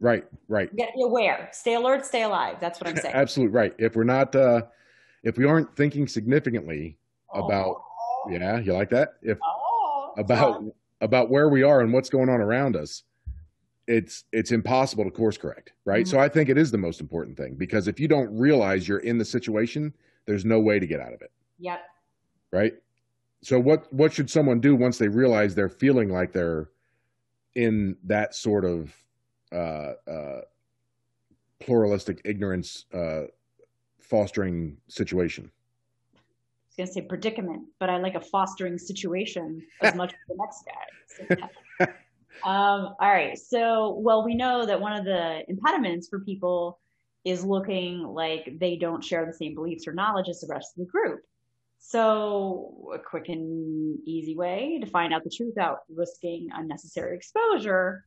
Right, 0.00 0.24
right. 0.48 0.68
You 0.72 0.78
got 0.78 0.90
to 0.90 0.96
be 0.96 1.02
aware. 1.02 1.48
Stay 1.52 1.74
alert, 1.74 2.04
stay 2.04 2.22
alive. 2.22 2.56
That's 2.60 2.80
what 2.80 2.88
I'm 2.88 2.96
saying. 2.96 3.14
Absolutely 3.16 3.54
right. 3.54 3.74
If 3.78 3.94
we're 3.94 4.04
not, 4.04 4.34
uh, 4.34 4.62
if 5.22 5.36
we 5.36 5.44
aren't 5.44 5.76
thinking 5.76 6.08
significantly 6.08 6.98
about, 7.32 7.76
oh. 7.78 8.28
yeah, 8.28 8.58
you 8.58 8.72
like 8.72 8.90
that? 8.90 9.14
If 9.22 9.38
oh, 9.44 10.14
about 10.18 10.64
about 11.02 11.28
where 11.28 11.48
we 11.48 11.62
are 11.62 11.80
and 11.80 11.92
what's 11.92 12.08
going 12.08 12.30
on 12.30 12.40
around 12.40 12.76
us, 12.76 13.02
it's 13.88 14.24
it's 14.32 14.52
impossible 14.52 15.04
to 15.04 15.10
course 15.10 15.36
correct, 15.36 15.72
right? 15.84 16.06
Mm-hmm. 16.06 16.10
So 16.10 16.20
I 16.20 16.28
think 16.28 16.48
it 16.48 16.56
is 16.56 16.70
the 16.70 16.78
most 16.78 17.00
important 17.00 17.36
thing 17.36 17.56
because 17.56 17.88
if 17.88 18.00
you 18.00 18.08
don't 18.08 18.34
realize 18.38 18.88
you're 18.88 18.98
in 18.98 19.18
the 19.18 19.24
situation, 19.24 19.92
there's 20.24 20.44
no 20.44 20.60
way 20.60 20.78
to 20.78 20.86
get 20.86 21.00
out 21.00 21.12
of 21.12 21.20
it. 21.20 21.32
Yep. 21.58 21.80
Right? 22.52 22.74
So 23.42 23.58
what 23.58 23.92
what 23.92 24.12
should 24.12 24.30
someone 24.30 24.60
do 24.60 24.76
once 24.76 24.98
they 24.98 25.08
realize 25.08 25.54
they're 25.54 25.68
feeling 25.68 26.08
like 26.08 26.32
they're 26.32 26.70
in 27.56 27.96
that 28.04 28.34
sort 28.34 28.64
of 28.64 28.94
uh, 29.52 29.94
uh, 30.08 30.40
pluralistic 31.58 32.22
ignorance 32.24 32.86
uh, 32.94 33.22
fostering 33.98 34.76
situation? 34.86 35.50
Was 36.72 36.86
going 36.86 36.86
to 36.86 36.92
say 36.92 37.06
predicament, 37.06 37.66
but 37.78 37.90
I 37.90 37.98
like 37.98 38.14
a 38.14 38.20
fostering 38.20 38.78
situation 38.78 39.62
as 39.82 39.94
much 39.94 40.12
as 40.12 40.18
the 40.28 40.36
next 40.38 40.64
guy. 40.66 41.86
So, 41.86 41.86
um, 42.48 42.94
all 42.98 43.10
right. 43.10 43.36
So, 43.38 43.98
well, 43.98 44.24
we 44.24 44.34
know 44.34 44.64
that 44.64 44.80
one 44.80 44.94
of 44.94 45.04
the 45.04 45.42
impediments 45.48 46.08
for 46.08 46.20
people 46.20 46.78
is 47.24 47.44
looking 47.44 48.02
like 48.02 48.54
they 48.58 48.76
don't 48.76 49.04
share 49.04 49.26
the 49.26 49.32
same 49.32 49.54
beliefs 49.54 49.86
or 49.86 49.92
knowledge 49.92 50.28
as 50.28 50.40
the 50.40 50.48
rest 50.48 50.72
of 50.76 50.86
the 50.86 50.90
group. 50.90 51.20
So, 51.78 52.90
a 52.94 52.98
quick 52.98 53.28
and 53.28 53.98
easy 54.06 54.36
way 54.36 54.78
to 54.80 54.86
find 54.86 55.12
out 55.12 55.24
the 55.24 55.30
truth 55.30 55.52
without 55.56 55.80
risking 55.94 56.48
unnecessary 56.54 57.16
exposure, 57.16 58.04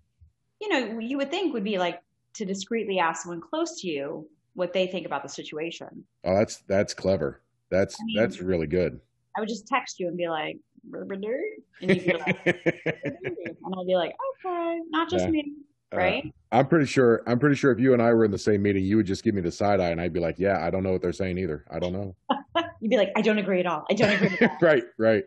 you 0.59 0.69
know, 0.69 0.99
you 0.99 1.17
would 1.17 1.29
think 1.29 1.53
would 1.53 1.63
be 1.63 1.77
like 1.77 1.99
to 2.35 2.45
discreetly 2.45 2.99
ask 2.99 3.23
someone 3.23 3.41
close 3.41 3.81
to 3.81 3.87
you 3.87 4.27
what 4.53 4.73
they 4.73 4.87
think 4.87 5.05
about 5.05 5.23
the 5.23 5.29
situation. 5.29 6.05
Oh, 6.23 6.35
that's 6.35 6.57
that's 6.67 6.93
clever. 6.93 7.41
That's 7.71 7.95
I 7.99 8.03
mean, 8.05 8.17
that's 8.17 8.41
really 8.41 8.67
good. 8.67 8.99
I 9.35 9.39
would 9.39 9.49
just 9.49 9.67
text 9.67 9.99
you 9.99 10.07
and 10.07 10.17
be 10.17 10.27
like, 10.29 10.57
and 10.93 11.63
you'd 11.81 12.05
be 12.05 12.13
like, 12.13 12.39
and 12.45 13.75
I'd 13.77 13.87
be 13.87 13.95
like, 13.95 14.15
okay, 14.45 14.79
not 14.89 15.09
just 15.09 15.25
yeah. 15.25 15.31
me, 15.31 15.53
uh, 15.93 15.97
right? 15.97 16.23
Uh, 16.25 16.57
I'm 16.57 16.67
pretty 16.67 16.85
sure. 16.85 17.23
I'm 17.27 17.39
pretty 17.39 17.55
sure 17.55 17.71
if 17.71 17.79
you 17.79 17.93
and 17.93 18.01
I 18.01 18.13
were 18.13 18.25
in 18.25 18.31
the 18.31 18.37
same 18.37 18.61
meeting, 18.61 18.83
you 18.83 18.97
would 18.97 19.05
just 19.05 19.23
give 19.23 19.35
me 19.35 19.41
the 19.41 19.51
side 19.51 19.79
eye, 19.79 19.89
and 19.89 19.99
I'd 19.99 20.13
be 20.13 20.19
like, 20.19 20.39
yeah, 20.39 20.65
I 20.65 20.69
don't 20.69 20.83
know 20.83 20.91
what 20.91 21.01
they're 21.01 21.13
saying 21.13 21.37
either. 21.37 21.65
I 21.71 21.79
don't 21.79 21.93
know. 21.93 22.15
You'd 22.81 22.89
be 22.89 22.97
like, 22.97 23.11
I 23.15 23.21
don't 23.21 23.37
agree 23.37 23.59
at 23.59 23.65
all. 23.65 23.85
I 23.89 23.93
don't 23.93 24.21
agree. 24.21 24.47
right, 24.61 24.83
right. 24.97 25.23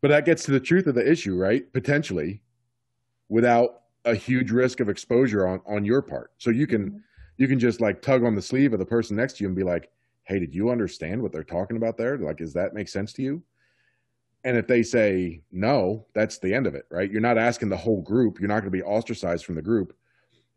But 0.00 0.08
that 0.08 0.24
gets 0.24 0.44
to 0.44 0.52
the 0.52 0.60
truth 0.60 0.86
of 0.86 0.94
the 0.94 1.08
issue, 1.08 1.36
right? 1.36 1.70
Potentially, 1.72 2.42
without 3.28 3.82
a 4.04 4.14
huge 4.14 4.50
risk 4.50 4.80
of 4.80 4.88
exposure 4.88 5.46
on 5.46 5.60
on 5.66 5.84
your 5.84 6.02
part. 6.02 6.32
So 6.38 6.50
you 6.50 6.66
can 6.66 6.86
mm-hmm. 6.86 6.98
you 7.36 7.46
can 7.46 7.58
just 7.58 7.80
like 7.80 8.02
tug 8.02 8.24
on 8.24 8.34
the 8.34 8.42
sleeve 8.42 8.72
of 8.72 8.78
the 8.78 8.86
person 8.86 9.16
next 9.16 9.36
to 9.36 9.44
you 9.44 9.48
and 9.48 9.56
be 9.56 9.64
like, 9.64 9.90
hey, 10.24 10.38
did 10.38 10.54
you 10.54 10.70
understand 10.70 11.20
what 11.20 11.32
they're 11.32 11.44
talking 11.44 11.76
about 11.76 11.96
there? 11.96 12.16
Like, 12.18 12.38
does 12.38 12.54
that 12.54 12.74
make 12.74 12.88
sense 12.88 13.12
to 13.14 13.22
you? 13.22 13.42
And 14.44 14.56
if 14.56 14.66
they 14.66 14.82
say 14.82 15.42
no, 15.52 16.06
that's 16.14 16.38
the 16.38 16.52
end 16.52 16.66
of 16.66 16.74
it, 16.74 16.86
right? 16.90 17.10
You're 17.10 17.20
not 17.20 17.38
asking 17.38 17.68
the 17.68 17.76
whole 17.76 18.02
group. 18.02 18.40
You're 18.40 18.48
not 18.48 18.60
going 18.60 18.72
to 18.72 18.78
be 18.78 18.82
ostracized 18.82 19.44
from 19.44 19.54
the 19.54 19.62
group. 19.62 19.96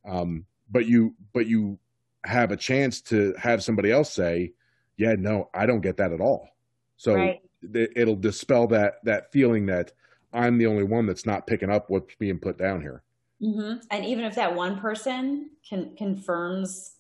Um, 0.08 0.46
but 0.72 0.88
you, 0.88 1.14
but 1.34 1.46
you 1.46 1.78
have 2.26 2.52
a 2.52 2.58
chance 2.58 3.02
to 3.02 3.36
have 3.38 3.64
somebody 3.64 3.92
else 3.92 4.12
say, 4.12 4.54
yeah, 4.98 5.14
no, 5.18 5.50
I 5.54 5.66
don't 5.66 5.82
get 5.82 5.98
that 5.98 6.14
at 6.14 6.22
all. 6.22 6.50
So 6.98 7.16
right. 7.16 7.42
th- 7.74 7.92
it'll 7.96 8.16
dispel 8.16 8.66
that, 8.68 8.96
that 9.04 9.32
feeling 9.32 9.68
that 9.68 9.92
I'm 10.34 10.58
the 10.58 10.68
only 10.68 10.84
one 10.84 11.06
that's 11.06 11.26
not 11.26 11.48
picking 11.48 11.70
up 11.70 11.90
what's 11.90 12.16
being 12.16 12.40
put 12.40 12.58
down 12.58 12.82
here. 12.82 13.04
Mm-hmm. 13.42 13.80
And 13.92 14.06
even 14.06 14.24
if 14.24 14.36
that 14.36 14.56
one 14.56 14.80
person 14.80 15.52
can 15.68 15.96
confirms 15.96 16.96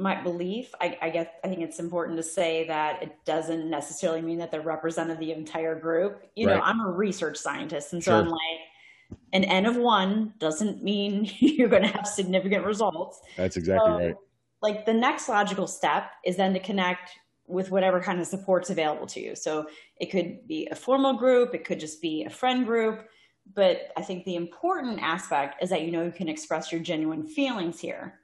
my 0.00 0.20
belief, 0.20 0.74
I, 0.80 0.96
I 1.02 1.10
guess 1.10 1.26
I 1.44 1.48
think 1.48 1.60
it's 1.60 1.78
important 1.78 2.16
to 2.16 2.22
say 2.22 2.66
that 2.68 3.02
it 3.02 3.12
doesn't 3.26 3.68
necessarily 3.68 4.22
mean 4.22 4.38
that 4.38 4.50
they're 4.50 4.62
represented 4.62 5.18
the 5.18 5.32
entire 5.32 5.78
group. 5.78 6.24
You 6.34 6.46
right. 6.46 6.56
know, 6.56 6.62
I'm 6.62 6.80
a 6.80 6.90
research 6.90 7.36
scientist, 7.36 7.92
and 7.92 8.02
so 8.02 8.12
sure. 8.12 8.20
I'm 8.20 8.30
like, 8.30 9.18
an 9.34 9.44
N 9.44 9.66
of 9.66 9.76
one 9.76 10.32
doesn't 10.38 10.82
mean 10.82 11.30
you're 11.38 11.68
going 11.68 11.82
to 11.82 11.88
have 11.88 12.06
significant 12.06 12.64
results. 12.64 13.20
That's 13.36 13.58
exactly 13.58 13.90
so, 13.90 13.98
right. 13.98 14.14
like 14.62 14.86
the 14.86 14.94
next 14.94 15.28
logical 15.28 15.66
step 15.66 16.10
is 16.24 16.36
then 16.36 16.54
to 16.54 16.60
connect 16.60 17.10
with 17.46 17.70
whatever 17.70 18.00
kind 18.00 18.20
of 18.20 18.26
support's 18.26 18.70
available 18.70 19.06
to 19.08 19.20
you. 19.20 19.34
So 19.34 19.66
it 20.00 20.10
could 20.10 20.46
be 20.48 20.66
a 20.70 20.76
formal 20.76 21.12
group, 21.12 21.54
it 21.54 21.64
could 21.64 21.80
just 21.80 22.00
be 22.00 22.24
a 22.24 22.30
friend 22.30 22.64
group. 22.64 23.06
But 23.54 23.90
I 23.96 24.02
think 24.02 24.24
the 24.24 24.36
important 24.36 25.00
aspect 25.02 25.62
is 25.62 25.68
that 25.70 25.82
you 25.82 25.90
know 25.90 26.04
you 26.04 26.12
can 26.12 26.28
express 26.28 26.72
your 26.72 26.80
genuine 26.80 27.26
feelings 27.26 27.80
here. 27.80 28.20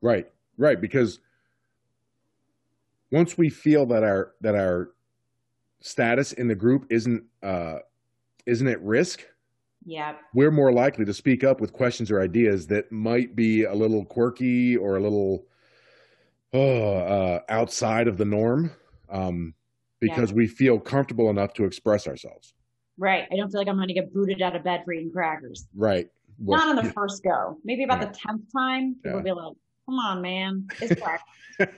Right, 0.00 0.30
right. 0.58 0.80
Because 0.80 1.20
once 3.10 3.38
we 3.38 3.48
feel 3.48 3.86
that 3.86 4.02
our 4.02 4.32
that 4.42 4.54
our 4.54 4.90
status 5.80 6.32
in 6.32 6.48
the 6.48 6.54
group 6.54 6.86
isn't 6.90 7.24
uh, 7.42 7.78
isn't 8.46 8.68
at 8.68 8.82
risk, 8.82 9.24
yeah, 9.86 10.16
we're 10.34 10.50
more 10.50 10.72
likely 10.72 11.04
to 11.06 11.14
speak 11.14 11.42
up 11.44 11.60
with 11.60 11.72
questions 11.72 12.10
or 12.10 12.20
ideas 12.20 12.66
that 12.66 12.92
might 12.92 13.34
be 13.34 13.64
a 13.64 13.74
little 13.74 14.04
quirky 14.04 14.76
or 14.76 14.96
a 14.96 15.00
little 15.00 15.46
oh, 16.52 16.92
uh, 16.98 17.40
outside 17.48 18.08
of 18.08 18.18
the 18.18 18.24
norm 18.24 18.72
um, 19.10 19.54
because 20.00 20.30
yeah. 20.30 20.36
we 20.36 20.46
feel 20.46 20.78
comfortable 20.78 21.30
enough 21.30 21.54
to 21.54 21.64
express 21.64 22.06
ourselves. 22.06 22.54
Right. 22.96 23.24
I 23.30 23.36
don't 23.36 23.50
feel 23.50 23.60
like 23.60 23.68
I'm 23.68 23.76
going 23.76 23.88
to 23.88 23.94
get 23.94 24.12
booted 24.12 24.42
out 24.42 24.56
of 24.56 24.64
bed 24.64 24.82
for 24.84 24.92
eating 24.92 25.12
crackers. 25.12 25.68
Right. 25.74 26.08
Well, 26.38 26.58
Not 26.58 26.78
on 26.78 26.84
the 26.84 26.92
first 26.92 27.22
go. 27.22 27.58
Maybe 27.64 27.84
about 27.84 28.00
yeah. 28.00 28.06
the 28.06 28.18
tenth 28.18 28.52
time, 28.52 28.96
people 28.96 29.10
yeah. 29.10 29.16
will 29.16 29.22
be 29.22 29.32
like, 29.32 29.56
"Come 29.88 29.98
on, 29.98 30.20
man, 30.20 30.66
it's 30.80 31.00
right. 31.58 31.74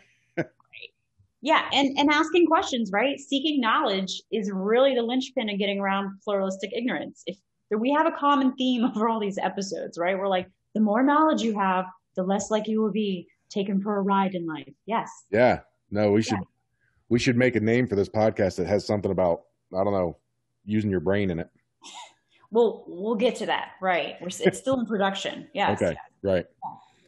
Yeah, 1.43 1.69
and 1.73 1.97
and 1.99 2.11
asking 2.11 2.47
questions, 2.47 2.91
right? 2.93 3.19
Seeking 3.19 3.61
knowledge 3.61 4.23
is 4.31 4.51
really 4.53 4.95
the 4.95 5.03
linchpin 5.03 5.49
of 5.49 5.59
getting 5.59 5.81
around 5.81 6.19
pluralistic 6.23 6.71
ignorance. 6.75 7.23
If 7.27 7.39
we 7.71 7.93
have 7.93 8.07
a 8.07 8.13
common 8.13 8.53
theme 8.57 8.85
over 8.97 9.09
all 9.09 9.21
these 9.21 9.39
episodes, 9.39 9.97
right? 9.97 10.19
We're 10.19 10.29
like, 10.29 10.49
the 10.75 10.81
more 10.81 11.03
knowledge 11.03 11.43
you 11.43 11.59
have, 11.59 11.87
the 12.17 12.23
less 12.23 12.51
likely 12.51 12.73
you 12.73 12.83
will 12.83 12.93
be 12.93 13.29
taken 13.49 13.81
for 13.81 13.97
a 13.97 14.03
ride 14.03 14.35
in 14.35 14.47
life. 14.47 14.73
Yes. 14.87 15.11
Yeah. 15.31 15.61
No, 15.91 16.11
we 16.11 16.23
should 16.23 16.39
yeah. 16.39 16.45
we 17.09 17.19
should 17.19 17.37
make 17.37 17.57
a 17.57 17.61
name 17.61 17.87
for 17.87 17.97
this 17.97 18.09
podcast 18.09 18.57
that 18.57 18.67
has 18.67 18.87
something 18.87 19.11
about 19.11 19.43
I 19.73 19.83
don't 19.83 19.93
know 19.93 20.19
using 20.65 20.91
your 20.91 21.01
brain 21.01 21.31
in 21.31 21.39
it. 21.39 21.49
Well, 22.53 22.83
we'll 22.89 23.15
get 23.15 23.37
to 23.37 23.47
that. 23.47 23.75
Right. 23.81 24.17
We're, 24.21 24.27
it's 24.27 24.59
still 24.59 24.81
in 24.81 24.85
production. 24.85 25.47
Yes. 25.55 25.81
Okay. 25.81 25.97
Right. 26.21 26.47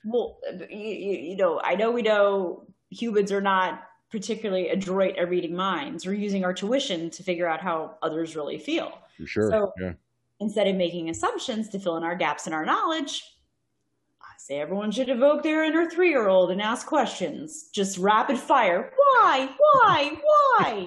Well, 0.05 0.39
you, 0.71 0.79
you 0.79 1.37
know, 1.37 1.61
I 1.63 1.75
know 1.75 1.91
we 1.91 2.03
know 2.03 2.67
humans 2.91 3.33
are 3.33 3.41
not 3.41 3.85
particularly 4.11 4.69
adroit 4.69 5.17
at 5.17 5.31
reading 5.31 5.57
minds 5.57 6.07
We're 6.07 6.13
using 6.13 6.45
our 6.45 6.53
tuition 6.53 7.09
to 7.11 7.23
figure 7.23 7.49
out 7.49 7.63
how 7.63 7.97
others 8.03 8.37
really 8.37 8.59
feel. 8.59 8.99
For 9.17 9.27
sure. 9.27 9.51
So 9.51 9.73
yeah. 9.81 9.93
instead 10.39 10.69
of 10.69 10.77
making 10.77 11.09
assumptions 11.09 11.71
to 11.71 11.79
fill 11.79 11.97
in 11.97 12.05
our 12.05 12.15
gaps 12.15 12.47
in 12.47 12.53
our 12.53 12.67
knowledge, 12.67 13.23
I 14.21 14.35
say 14.37 14.61
everyone 14.61 14.91
should 14.91 15.09
evoke 15.09 15.43
their 15.43 15.65
inner 15.65 15.89
three 15.89 16.11
year 16.11 16.29
old 16.29 16.51
and 16.51 16.61
ask 16.61 16.87
questions. 16.87 17.71
Just 17.73 17.97
rapid 17.97 18.39
fire. 18.39 18.93
Why? 18.97 19.49
Why? 19.57 20.19
Why? 20.59 20.87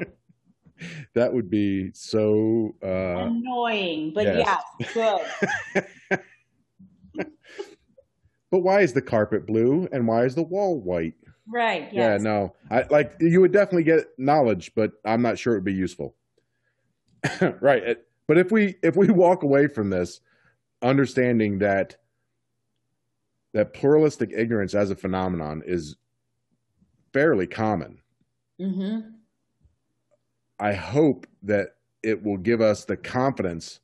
that 1.15 1.34
would 1.34 1.49
be 1.49 1.91
so 1.93 2.75
uh, 2.84 3.25
annoying, 3.25 4.12
but 4.13 4.25
yes, 4.25 4.62
good. 4.93 5.21
but 8.56 8.63
why 8.63 8.80
is 8.80 8.94
the 8.94 9.02
carpet 9.02 9.46
blue 9.46 9.86
and 9.91 10.08
why 10.08 10.24
is 10.24 10.34
the 10.34 10.41
wall 10.41 10.80
white? 10.80 11.15
Right. 11.46 11.89
Yes. 11.91 11.94
Yeah. 11.94 12.18
No. 12.24 12.56
I 12.72 12.86
like 12.89 13.18
you 13.20 13.41
would 13.41 13.52
definitely 13.52 13.84
get 13.84 14.08
knowledge, 14.18 14.72
but 14.74 14.94
I'm 15.04 15.22
not 15.22 15.38
sure 15.38 15.56
it 15.56 15.58
would 15.58 15.65
be 15.65 15.74
useful. 15.74 16.15
right. 17.60 17.98
But 18.30 18.38
if 18.38 18.54
we 18.54 18.76
if 18.82 18.96
we 18.96 19.10
walk 19.10 19.44
away 19.44 19.68
from 19.68 19.89
this, 19.89 20.22
understanding 20.82 21.60
that 21.60 21.98
that 23.52 23.74
pluralistic 23.74 24.32
ignorance 24.34 24.74
as 24.74 24.89
a 24.89 24.96
phenomenon 24.96 25.62
is 25.65 25.98
fairly 27.12 27.46
common. 27.46 27.98
Mm-hmm. 28.62 29.10
I 30.62 30.72
hope 30.72 31.28
that 31.44 31.76
it 32.04 32.24
will 32.24 32.38
give 32.38 32.62
us 32.62 32.86
the 32.86 32.96
confidence 32.96 33.82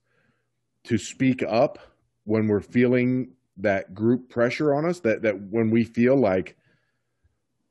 to 0.86 0.98
speak 0.98 1.44
up 1.44 1.78
when 2.24 2.48
we're 2.48 2.62
feeling 2.62 3.34
that 3.58 3.94
group 3.94 4.30
pressure 4.30 4.74
on 4.74 4.86
us, 4.86 5.00
that, 5.02 5.22
that 5.24 5.40
when 5.50 5.70
we 5.70 5.84
feel 5.84 6.16
like 6.16 6.56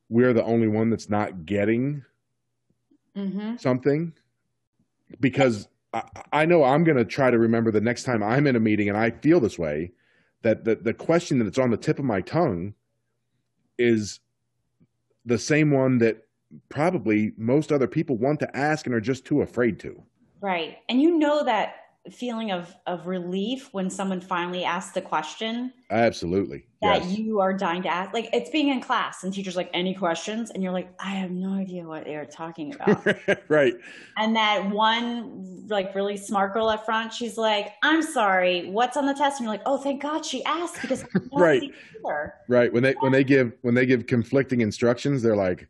we're 0.09 0.33
the 0.33 0.45
only 0.45 0.69
one 0.69 0.91
that's 0.91 1.09
not 1.09 1.47
getting 1.47 2.05
mm-hmm. 3.17 3.57
something. 3.57 4.13
Because 5.19 5.69
I, 5.93 6.03
I 6.33 6.45
know 6.47 6.65
I'm 6.65 6.85
going 6.85 6.99
to 6.99 7.05
try 7.05 7.31
to 7.31 7.39
remember 7.39 7.71
the 7.71 7.81
next 7.81 8.05
time 8.05 8.23
I'm 8.23 8.47
in 8.47 8.57
a 8.57 8.61
meeting 8.61 8.89
and 8.89 8.99
I 8.99 9.11
feel 9.11 9.41
this 9.41 9.59
way 9.59 9.93
that 10.43 10.65
the, 10.65 10.77
the 10.77 10.95
question 10.95 11.39
that's 11.39 11.59
on 11.59 11.71
the 11.71 11.77
tip 11.77 11.99
of 11.99 12.05
my 12.05 12.21
tongue 12.21 12.75
is 13.79 14.21
the 15.25 15.39
same 15.39 15.71
one 15.71 15.99
that 15.99 16.27
probably 16.69 17.33
most 17.37 17.73
other 17.73 17.87
people 17.87 18.17
want 18.17 18.41
to 18.41 18.57
ask 18.57 18.87
and 18.87 18.95
are 18.95 19.01
just 19.01 19.25
too 19.25 19.43
afraid 19.43 19.79
to. 19.81 20.03
Right. 20.41 20.79
And 20.89 21.01
you 21.01 21.19
know 21.19 21.45
that 21.45 21.75
feeling 22.11 22.51
of 22.51 22.75
of 22.87 23.07
relief 23.07 23.69
when 23.73 23.89
someone 23.91 24.21
finally 24.21 24.65
asks 24.65 24.93
the 24.93 25.01
question 25.01 25.73
absolutely. 25.91 26.65
that 26.83 27.05
yes. 27.05 27.19
you 27.19 27.41
are 27.41 27.53
dying 27.53 27.83
to 27.83 27.89
ask. 27.89 28.13
Like 28.13 28.29
it's 28.33 28.51
being 28.51 28.69
in 28.69 28.81
class 28.81 29.25
and 29.25 29.33
teachers 29.33 29.57
like 29.57 29.71
any 29.73 29.95
questions? 29.95 30.51
And 30.51 30.63
you're 30.63 30.73
like 30.73 30.93
i 30.99 31.11
have 31.11 31.31
no 31.31 31.55
idea 31.55 31.85
what 31.85 32.05
they're 32.05 32.27
talking 32.27 32.75
about. 32.75 33.07
Right. 33.49 33.75
And 34.17 34.37
that 34.37 34.71
one 34.71 35.67
like 35.69 35.95
really 35.95 36.17
smart 36.17 36.53
girl 36.53 36.69
up 36.69 36.85
front 36.85 37.13
she's 37.13 37.37
like 37.37 37.73
i'm 37.83 38.03
sorry 38.03 38.71
what's 38.71 38.97
on 38.97 39.07
the 39.07 39.15
test? 39.15 39.41
And 39.41 39.45
you're 39.45 39.55
like 39.55 39.63
oh 39.67 39.79
thank 39.79 40.03
god 40.03 40.25
she 40.25 40.45
asked 40.45 40.81
because 40.83 41.05
right. 41.33 41.73
right. 42.49 42.73
When 42.73 42.83
they 42.83 42.93
when 43.01 43.13
they 43.13 43.25
give 43.25 43.53
when 43.63 43.75
they 43.75 43.87
give 43.87 44.07
conflicting 44.07 44.61
instructions 44.61 45.23
they're 45.23 45.37
like 45.37 45.69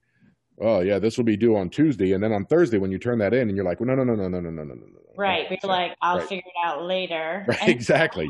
oh 0.60 0.80
yeah, 0.80 0.98
this 0.98 1.16
will 1.16 1.24
be 1.24 1.36
due 1.36 1.56
on 1.56 1.70
Tuesday, 1.70 2.12
and 2.12 2.22
then 2.22 2.32
on 2.32 2.44
Thursday 2.46 2.78
when 2.78 2.90
you 2.90 2.98
turn 2.98 3.18
that 3.18 3.34
in, 3.34 3.48
and 3.48 3.56
you're 3.56 3.64
like, 3.64 3.80
well, 3.80 3.88
no, 3.88 3.94
no, 3.94 4.04
no, 4.04 4.14
no, 4.14 4.28
no, 4.28 4.40
no, 4.40 4.50
no, 4.50 4.64
no, 4.64 4.74
no. 4.74 5.00
Right, 5.16 5.50
you're 5.50 5.58
like, 5.64 5.96
I'll 6.00 6.18
right. 6.18 6.28
figure 6.28 6.44
it 6.46 6.66
out 6.66 6.84
later. 6.84 7.44
Right, 7.46 7.58
and 7.62 7.70
exactly. 7.70 8.28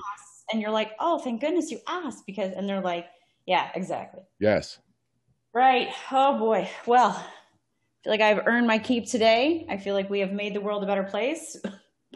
And 0.53 0.61
you're 0.61 0.71
like, 0.71 0.93
oh, 0.99 1.19
thank 1.19 1.41
goodness 1.41 1.71
you 1.71 1.79
asked 1.87 2.25
because, 2.27 2.53
and 2.55 2.69
they're 2.69 2.81
like, 2.81 3.07
yeah, 3.47 3.71
exactly. 3.75 4.23
Yes. 4.41 4.79
Right. 5.53 5.89
Oh 6.13 6.39
boy. 6.39 6.69
Well, 6.87 7.11
I 7.11 8.03
feel 8.05 8.13
like 8.13 8.21
I've 8.21 8.47
earned 8.47 8.67
my 8.67 8.79
keep 8.79 9.07
today. 9.09 9.67
I 9.69 9.77
feel 9.77 9.95
like 9.95 10.09
we 10.09 10.21
have 10.21 10.33
made 10.33 10.55
the 10.55 10.61
world 10.61 10.83
a 10.83 10.87
better 10.87 11.03
place 11.03 11.57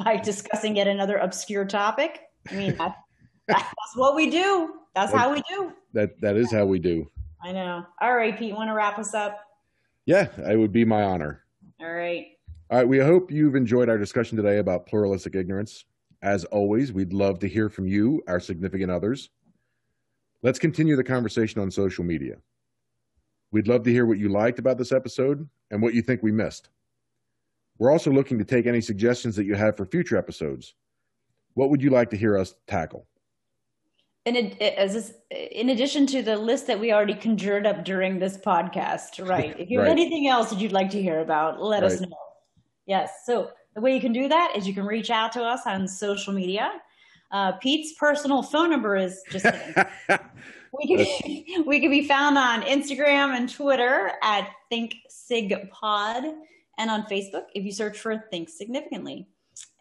by 0.05 0.17
discussing 0.17 0.77
yet 0.77 0.87
another 0.87 1.17
obscure 1.17 1.65
topic. 1.65 2.21
I 2.51 2.55
mean, 2.55 2.77
that, 2.77 2.97
that's 3.49 3.97
what 3.97 4.15
we 4.15 4.31
do. 4.31 4.75
That's 4.95 5.13
how 5.13 5.33
we 5.33 5.43
do. 5.49 5.73
That 5.93 6.21
that 6.21 6.37
is 6.37 6.53
how 6.53 6.67
we 6.67 6.79
do. 6.79 7.11
I 7.43 7.53
know. 7.53 7.85
All 8.01 8.15
right, 8.17 8.39
Pete, 8.39 8.55
want 8.55 8.71
to 8.71 8.75
wrap 8.75 8.99
us 8.99 9.15
up? 9.15 9.41
Yeah, 10.07 10.29
it 10.51 10.59
would 10.59 10.73
be 10.73 10.85
my 10.85 11.03
honor. 11.03 11.45
All 11.81 11.93
right. 11.93 12.27
All 12.71 12.79
right. 12.79 12.89
We 12.89 12.99
hope 12.99 13.31
you've 13.31 13.57
enjoyed 13.57 13.89
our 13.89 13.99
discussion 13.99 14.37
today 14.37 14.59
about 14.59 14.87
pluralistic 14.87 15.35
ignorance. 15.35 15.85
As 16.23 16.45
always, 16.47 16.93
we'd 16.93 17.13
love 17.13 17.39
to 17.41 17.49
hear 17.49 17.69
from 17.69 17.87
you, 17.87 18.23
our 18.27 18.41
significant 18.41 18.91
others. 18.91 19.31
Let's 20.43 20.59
continue 20.59 20.97
the 20.97 21.05
conversation 21.05 21.61
on 21.61 21.71
social 21.71 22.05
media. 22.05 22.37
We'd 23.51 23.69
love 23.69 23.85
to 23.85 23.91
hear 23.91 24.05
what 24.05 24.19
you 24.19 24.29
liked 24.29 24.59
about 24.59 24.79
this 24.79 24.93
episode 24.93 25.49
and 25.71 25.81
what 25.81 25.95
you 25.95 26.03
think 26.03 26.23
we 26.23 26.33
missed. 26.33 26.71
We're 27.79 27.91
also 27.93 28.11
looking 28.11 28.39
to 28.39 28.45
take 28.45 28.67
any 28.67 28.81
suggestions 28.81 29.37
that 29.37 29.45
you 29.45 29.55
have 29.55 29.77
for 29.77 29.87
future 29.87 30.17
episodes. 30.17 30.75
What 31.55 31.71
would 31.71 31.83
you 31.83 31.91
like 31.91 32.11
to 32.11 32.17
hear 32.17 32.37
us 32.37 32.55
tackle? 32.67 33.07
In, 34.25 34.37
as 34.63 35.15
in 35.31 35.69
addition 35.71 36.07
to 36.07 36.23
the 36.23 36.37
list 36.37 36.67
that 36.67 36.81
we 36.81 36.93
already 36.93 37.15
conjured 37.15 37.67
up 37.67 37.85
during 37.85 38.19
this 38.19 38.37
podcast, 38.39 39.27
right? 39.29 39.55
If 39.59 39.71
you 39.71 39.79
have 39.79 39.89
right. 39.89 39.99
anything 39.99 40.29
else 40.29 40.51
that 40.51 40.61
you'd 40.61 40.73
like 40.73 40.91
to 40.91 41.03
hear 41.03 41.21
about, 41.21 41.61
let 41.61 41.83
right. 41.83 41.93
us 41.93 42.01
know. 42.01 42.09
Yes. 42.87 43.11
So 43.27 43.51
the 43.75 43.81
way 43.81 43.95
you 43.95 44.01
can 44.01 44.13
do 44.13 44.29
that 44.29 44.55
is 44.57 44.67
you 44.67 44.75
can 44.75 44.87
reach 44.87 45.11
out 45.11 45.33
to 45.33 45.43
us 45.43 45.63
on 45.67 45.87
social 45.89 46.33
media. 46.33 46.73
Uh, 47.31 47.53
Pete's 47.53 47.95
personal 47.95 48.43
phone 48.43 48.71
number 48.71 48.97
is 48.97 49.21
just. 49.31 49.47
we 50.73 50.97
can 50.97 51.65
we 51.67 51.81
can 51.81 51.91
be 51.91 52.07
found 52.07 52.39
on 52.39 52.63
Instagram 52.63 53.37
and 53.37 53.53
Twitter 53.53 54.13
at 54.23 54.51
ThinkSigPod 54.73 56.35
and 56.79 56.91
on 56.91 57.03
Facebook 57.05 57.45
if 57.55 57.65
you 57.65 57.73
search 57.73 57.99
for 57.99 58.25
Think 58.31 58.49
Significantly. 58.49 59.27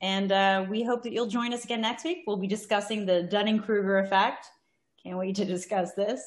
And 0.01 0.31
uh, 0.31 0.65
we 0.69 0.83
hope 0.83 1.03
that 1.03 1.13
you'll 1.13 1.27
join 1.27 1.53
us 1.53 1.63
again 1.63 1.81
next 1.81 2.03
week. 2.03 2.23
We'll 2.27 2.37
be 2.37 2.47
discussing 2.47 3.05
the 3.05 3.23
Dunning 3.23 3.59
Kruger 3.59 3.99
effect. 3.99 4.47
Can't 5.03 5.17
wait 5.17 5.35
to 5.35 5.45
discuss 5.45 5.93
this. 5.93 6.21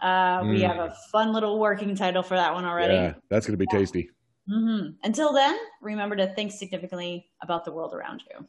Uh, 0.00 0.40
mm. 0.40 0.50
We 0.50 0.62
have 0.62 0.76
a 0.76 0.94
fun 1.10 1.32
little 1.32 1.58
working 1.58 1.94
title 1.94 2.22
for 2.22 2.36
that 2.36 2.52
one 2.52 2.64
already. 2.64 2.94
Yeah, 2.94 3.14
that's 3.30 3.46
going 3.46 3.58
to 3.58 3.58
be 3.58 3.66
yeah. 3.72 3.78
tasty. 3.78 4.10
Mm-hmm. 4.48 4.90
Until 5.02 5.32
then, 5.32 5.56
remember 5.80 6.16
to 6.16 6.32
think 6.34 6.52
significantly 6.52 7.26
about 7.42 7.64
the 7.64 7.72
world 7.72 7.94
around 7.94 8.22
you. 8.30 8.46